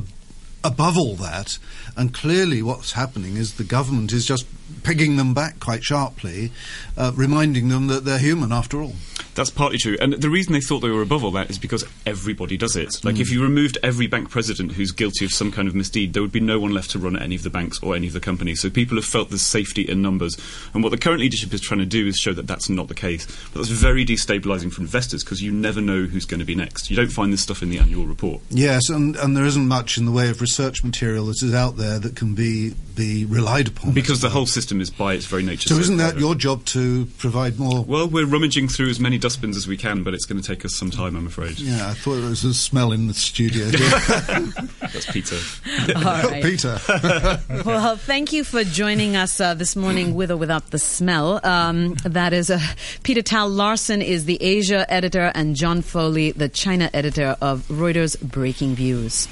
above 0.67 0.97
all 0.97 1.15
that, 1.15 1.57
and 1.95 2.13
clearly 2.13 2.61
what's 2.61 2.91
happening 2.91 3.37
is 3.37 3.53
the 3.53 3.63
government 3.63 4.11
is 4.11 4.25
just 4.25 4.45
pegging 4.83 5.15
them 5.17 5.33
back 5.33 5.59
quite 5.59 5.83
sharply, 5.83 6.51
uh, 6.97 7.11
reminding 7.15 7.69
them 7.69 7.87
that 7.87 8.05
they're 8.05 8.17
human 8.19 8.51
after 8.51 8.81
all. 8.81 8.95
That's 9.35 9.49
partly 9.51 9.77
true. 9.77 9.97
And 10.01 10.13
the 10.13 10.31
reason 10.31 10.53
they 10.53 10.61
thought 10.61 10.79
they 10.79 10.89
were 10.89 11.03
above 11.03 11.23
all 11.23 11.29
that 11.31 11.51
is 11.51 11.59
because 11.59 11.85
everybody 12.07 12.57
does 12.57 12.75
it. 12.75 13.03
Like, 13.03 13.15
Mm. 13.15 13.19
if 13.21 13.31
you 13.31 13.43
removed 13.43 13.77
every 13.83 14.07
bank 14.07 14.31
president 14.31 14.71
who's 14.71 14.91
guilty 14.91 15.25
of 15.25 15.31
some 15.31 15.51
kind 15.51 15.67
of 15.67 15.75
misdeed, 15.75 16.13
there 16.13 16.23
would 16.23 16.31
be 16.31 16.39
no 16.39 16.59
one 16.59 16.73
left 16.73 16.89
to 16.91 16.99
run 16.99 17.15
any 17.17 17.35
of 17.35 17.43
the 17.43 17.51
banks 17.51 17.77
or 17.83 17.95
any 17.95 18.07
of 18.07 18.13
the 18.13 18.19
companies. 18.19 18.61
So 18.61 18.71
people 18.71 18.97
have 18.97 19.05
felt 19.05 19.29
the 19.29 19.37
safety 19.37 19.83
in 19.83 20.01
numbers. 20.01 20.35
And 20.73 20.81
what 20.83 20.89
the 20.89 20.97
current 20.97 21.19
leadership 21.21 21.53
is 21.53 21.61
trying 21.61 21.81
to 21.81 21.85
do 21.85 22.07
is 22.07 22.15
show 22.17 22.33
that 22.33 22.47
that's 22.47 22.67
not 22.67 22.87
the 22.87 22.95
case. 22.95 23.27
But 23.53 23.59
that's 23.59 23.69
very 23.69 24.03
destabilising 24.05 24.71
for 24.73 24.81
investors 24.81 25.23
because 25.23 25.43
you 25.43 25.51
never 25.51 25.81
know 25.81 26.05
who's 26.05 26.25
going 26.25 26.39
to 26.39 26.45
be 26.45 26.55
next. 26.55 26.89
You 26.89 26.95
don't 26.95 27.11
find 27.11 27.31
this 27.31 27.41
stuff 27.41 27.61
in 27.61 27.69
the 27.69 27.77
annual 27.77 28.07
report. 28.07 28.41
Yes, 28.49 28.89
and, 28.89 29.15
and 29.17 29.37
there 29.37 29.45
isn't 29.45 29.67
much 29.67 29.99
in 29.99 30.05
the 30.05 30.11
way 30.11 30.29
of 30.29 30.41
research 30.41 30.83
material 30.83 31.27
that 31.27 31.43
is 31.43 31.53
out 31.53 31.77
there 31.77 31.99
that 31.99 32.15
can 32.15 32.33
be, 32.33 32.73
be 32.95 33.23
relied 33.25 33.67
upon. 33.67 33.91
Because 33.91 34.21
the 34.21 34.29
whole 34.29 34.47
system 34.57 34.81
is 34.81 34.89
by 34.89 35.13
its 35.13 35.27
very 35.27 35.43
nature. 35.43 35.69
So 35.69 35.75
isn't 35.75 35.97
that 35.97 36.13
private. 36.13 36.19
your 36.19 36.33
job 36.33 36.65
to 36.77 37.05
provide 37.19 37.59
more? 37.59 37.83
Well, 37.83 38.07
we're 38.07 38.25
rummaging 38.25 38.69
through 38.69 38.89
as 38.89 38.99
many 38.99 39.19
dustbins 39.19 39.55
as 39.55 39.67
we 39.67 39.77
can, 39.77 40.01
but 40.01 40.15
it's 40.15 40.25
going 40.25 40.41
to 40.41 40.47
take 40.47 40.65
us 40.65 40.73
some 40.73 40.89
time, 40.89 41.15
I'm 41.15 41.27
afraid. 41.27 41.59
Yeah, 41.59 41.89
I 41.89 41.93
thought 41.93 42.15
there 42.15 42.29
was 42.29 42.43
a 42.43 42.55
smell 42.55 42.91
in 42.91 43.05
the 43.05 43.13
studio. 43.13 43.65
That's 44.81 45.11
Peter. 45.11 45.37
All 45.95 46.03
right. 46.03 46.41
Peter. 46.41 46.79
well, 47.65 47.97
thank 47.97 48.33
you 48.33 48.43
for 48.43 48.63
joining 48.63 49.15
us 49.15 49.39
uh, 49.39 49.53
this 49.53 49.75
morning 49.75 50.15
with 50.15 50.31
or 50.31 50.37
without 50.37 50.71
the 50.71 50.79
smell. 50.79 51.39
Um, 51.45 51.93
that 52.03 52.33
is 52.33 52.49
uh, 52.49 52.59
Peter 53.03 53.21
Thal 53.21 53.49
Larsen 53.49 54.01
is 54.01 54.25
the 54.25 54.41
Asia 54.41 54.91
editor 54.91 55.31
and 55.35 55.55
John 55.55 55.83
Foley, 55.83 56.31
the 56.31 56.49
China 56.49 56.89
editor 56.95 57.37
of 57.41 57.67
Reuters 57.67 58.19
Breaking 58.19 58.73
Views. 58.73 59.27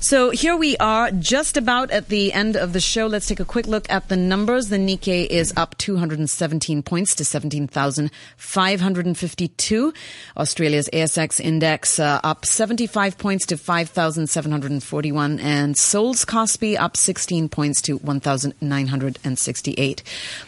So 0.00 0.30
here 0.30 0.56
we 0.56 0.76
are, 0.76 1.10
just 1.10 1.56
about 1.56 1.90
at 1.90 2.08
the 2.08 2.32
end 2.32 2.56
of 2.56 2.72
the 2.72 2.80
show. 2.80 3.06
Let's 3.06 3.26
take 3.26 3.40
a 3.40 3.44
quick 3.44 3.66
look 3.66 3.90
at 3.90 4.08
the 4.08 4.16
numbers. 4.16 4.53
The 4.54 4.76
Nikkei 4.76 5.26
is 5.26 5.52
up 5.56 5.76
217 5.78 6.84
points 6.84 7.16
to 7.16 7.24
17,552. 7.24 9.92
Australia's 10.36 10.88
ASX 10.92 11.40
index 11.40 11.98
uh, 11.98 12.20
up 12.22 12.46
75 12.46 13.18
points 13.18 13.46
to 13.46 13.56
5,741. 13.56 15.40
And 15.40 15.76
Seoul's 15.76 16.24
Kospi 16.24 16.78
up 16.78 16.96
16 16.96 17.48
points 17.48 17.82
to 17.82 17.96
1,968. 17.96 20.02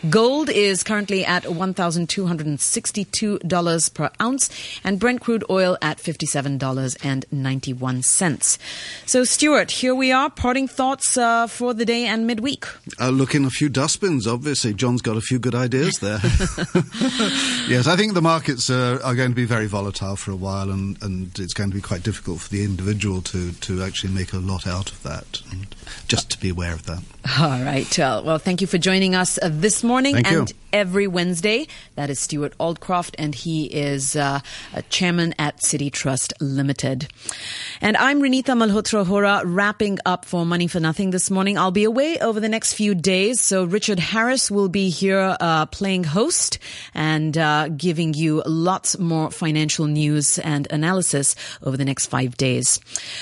Gold 0.09 0.51
is 0.51 0.85
currently 0.85 1.25
at 1.25 1.42
$1,262 1.42 3.95
per 3.95 4.11
ounce 4.23 4.51
and 4.85 5.01
Brent 5.01 5.21
crude 5.21 5.42
oil 5.51 5.77
at 5.83 5.99
$57.91. 5.99 8.59
So, 9.05 9.25
Stuart, 9.25 9.73
here 9.73 9.97
we 9.97 10.12
are. 10.12 10.31
Parting 10.31 10.69
thoughts 10.69 11.16
uh, 11.16 11.49
for 11.49 11.75
the 11.75 11.85
day 11.85 12.07
and 12.07 12.25
midweek. 12.25 12.66
Uh, 13.01 13.09
look 13.09 13.35
in 13.35 13.45
a 13.45 13.51
few 13.51 13.69
dustbins, 13.97 14.27
obviously. 14.27 14.75
John's 14.75 15.03
got 15.03 15.17
a 15.17 15.21
few 15.21 15.39
good 15.39 15.55
ideas 15.55 15.99
there. 16.01 16.19
yes, 17.69 17.87
I 17.87 17.97
think 17.97 18.15
the 18.15 18.23
markets 18.23 18.69
are, 18.69 19.03
are 19.03 19.15
going 19.15 19.31
to 19.31 19.35
be 19.35 19.45
very 19.45 19.67
volatile 19.67 20.17
for 20.17 20.33
a 20.33 20.37
while, 20.37 20.71
and, 20.71 21.01
and 21.03 21.39
it's 21.39 21.55
going 21.55 21.71
to 21.71 21.75
be 21.75 21.81
quite 21.81 22.03
difficult 22.03 22.41
for 22.41 22.51
the 22.51 22.63
individual 22.63 23.23
to, 23.23 23.53
to 23.53 23.83
actually 23.83 24.13
make 24.13 24.33
a 24.33 24.39
lot 24.39 24.67
out 24.67 24.91
of 24.91 25.03
that. 25.03 25.41
And 25.51 25.75
just 26.09 26.31
to 26.33 26.41
be 26.41 26.51
aware 26.51 26.75
of 26.75 26.85
that. 26.87 27.03
All 27.41 27.63
right. 27.63 27.99
Uh, 27.99 28.23
well, 28.25 28.39
thank 28.39 28.61
you 28.61 28.67
for 28.67 28.79
joining 28.79 29.15
us 29.15 29.39
uh, 29.43 29.49
this 29.51 29.83
morning 29.83 30.15
Thank 30.15 30.31
you. 30.31 30.47
Every 30.77 31.07
Wednesday. 31.07 31.67
That 31.95 32.11
is 32.11 32.21
Stuart 32.21 32.53
Aldcroft, 32.59 33.15
and 33.19 33.35
he 33.35 33.65
is 33.65 34.15
uh, 34.15 34.41
chairman 34.91 35.35
at 35.39 35.65
City 35.65 35.89
Trust 35.89 36.35
Limited. 36.39 37.09
And 37.81 37.97
I'm 37.97 38.21
Renita 38.21 38.55
Malhotra 38.55 39.07
Hora, 39.07 39.41
wrapping 39.47 39.99
up 40.05 40.27
for 40.27 40.45
Money 40.45 40.67
for 40.67 40.79
Nothing 40.79 41.12
this 41.12 41.31
morning. 41.31 41.57
I'll 41.57 41.71
be 41.71 41.85
away 41.85 42.19
over 42.19 42.41
the 42.41 42.51
next 42.51 42.75
few 42.75 42.95
days, 42.95 43.41
so 43.41 43.65
Richard 43.65 43.99
Harris 43.99 44.51
will 44.51 44.69
be 44.69 44.91
here 44.91 45.35
uh, 45.41 45.65
playing 45.65 46.05
host 46.05 46.59
and 46.93 47.39
uh, 47.39 47.69
giving 47.71 48.12
you 48.12 48.43
lots 48.45 48.99
more 48.99 49.31
financial 49.31 49.87
news 49.87 50.39
and 50.39 50.71
analysis 50.71 51.37
over 51.62 51.79
the 51.79 51.87
next 51.87 52.07
five 52.07 52.37
days. 52.37 52.81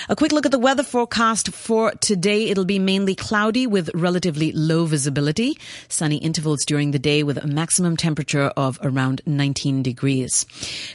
A 0.08 0.16
quick 0.16 0.32
look 0.32 0.44
at 0.44 0.50
the 0.50 0.58
weather 0.58 0.82
forecast 0.82 1.54
for 1.54 1.92
today. 2.00 2.48
It'll 2.48 2.64
be 2.64 2.80
mainly 2.80 3.14
cloudy 3.14 3.68
with 3.68 3.90
relatively 3.94 4.50
low 4.50 4.86
visibility, 4.86 5.56
sunny 5.88 6.16
intervals 6.16 6.64
during 6.64 6.90
the 6.90 6.98
day 6.98 7.22
with 7.22 7.43
a 7.44 7.46
maximum 7.46 7.96
temperature 7.96 8.50
of 8.56 8.78
around 8.82 9.20
19 9.26 9.82
degrees. 9.82 10.46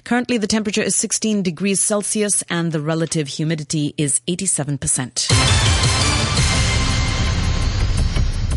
Currently, 0.04 0.38
the 0.40 0.48
temperature 0.48 0.82
is 0.82 0.96
16 0.96 1.44
degrees 1.44 1.80
Celsius 1.80 2.44
and 2.50 2.72
the 2.72 2.82
relative 2.82 3.28
humidity 3.28 3.94
is 3.98 4.20
87%. 4.28 5.32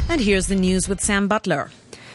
And 0.09 0.21
here's 0.21 0.47
the 0.47 0.57
news 0.57 0.89
with 0.89 1.01
Sam 1.01 1.29
Butler. 1.29 1.71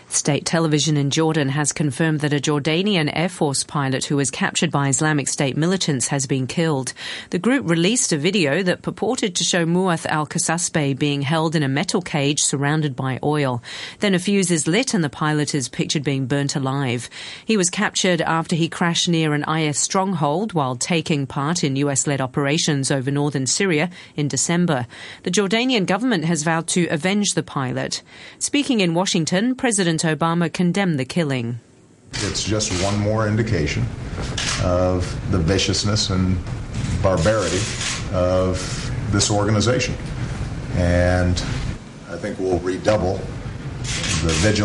State 0.10 0.46
television 0.46 0.96
in 0.96 1.10
Jordan 1.10 1.50
has 1.50 1.74
confirmed 1.74 2.22
that 2.22 2.32
a 2.32 2.40
Jordanian 2.40 3.12
Air 3.14 3.28
Force 3.28 3.66
pilot 3.66 4.06
who 4.06 4.16
was 4.16 4.32
captured 4.32 4.72
by 4.72 4.88
Islamic 4.88 5.28
State 5.28 5.58
militants 5.58 6.08
has 6.08 6.26
been 6.26 6.48
killed. 6.48 6.94
The 7.32 7.40
group 7.40 7.70
released 7.70 8.14
a 8.14 8.18
video 8.18 8.64
that 8.64 8.82
purported 8.82 9.36
to 9.36 9.44
show 9.44 9.66
Muath 9.66 10.06
al 10.06 10.26
Kasasbeh 10.26 10.98
being 10.98 11.24
held 11.24 11.58
in 11.58 11.64
a 11.64 11.68
metal 11.68 12.02
cage 12.02 12.42
surrounded 12.42 12.96
by 12.96 13.20
oil. 13.22 13.62
Then 14.00 14.16
a 14.16 14.20
fuse 14.20 14.50
is 14.50 14.66
lit 14.66 14.94
and 14.94 15.04
the 15.04 15.10
pilot 15.10 15.54
is 15.54 15.68
pictured 15.68 16.06
being 16.06 16.26
burnt 16.26 16.56
alive. 16.56 17.10
He 17.44 17.58
was 17.58 17.70
captured 17.70 18.22
after 18.22 18.56
he 18.56 18.70
crashed 18.70 19.10
near 19.10 19.34
an 19.34 19.44
IS 19.44 19.78
stronghold 19.78 20.54
while 20.54 20.78
taking 20.78 21.28
part 21.28 21.66
in 21.66 21.76
US 21.76 22.08
led 22.08 22.22
operations 22.22 22.92
over 22.92 23.12
northern 23.12 23.46
Syria 23.46 23.90
in 24.16 24.30
December. 24.30 24.88
The 25.24 25.32
Jordanian 25.32 25.86
government 25.86 26.24
has 26.26 26.44
vowed 26.44 26.68
to 26.70 26.88
avenge 26.88 27.34
the 27.34 27.44
pilot. 27.44 28.04
Speaking 28.40 28.80
in 28.80 28.94
Washington, 28.94 29.54
President 29.98 30.20
Obama 30.20 30.52
condemned 30.52 31.00
the 31.00 31.06
killing. 31.06 31.60
It's 32.14 32.44
just 32.44 32.72
one 32.84 32.98
more 33.00 33.28
indication 33.28 33.84
of 34.64 35.02
the 35.32 35.40
viciousness 35.40 36.10
and 36.12 36.38
barbarity 37.02 37.60
of 38.14 38.60
this 39.12 39.32
organization. 39.32 39.96
And 40.76 41.42
I 42.10 42.18
think 42.18 42.38
we'll 42.38 42.60
redouble 42.60 43.18
the 44.24 44.34
vigilance. 44.42 44.56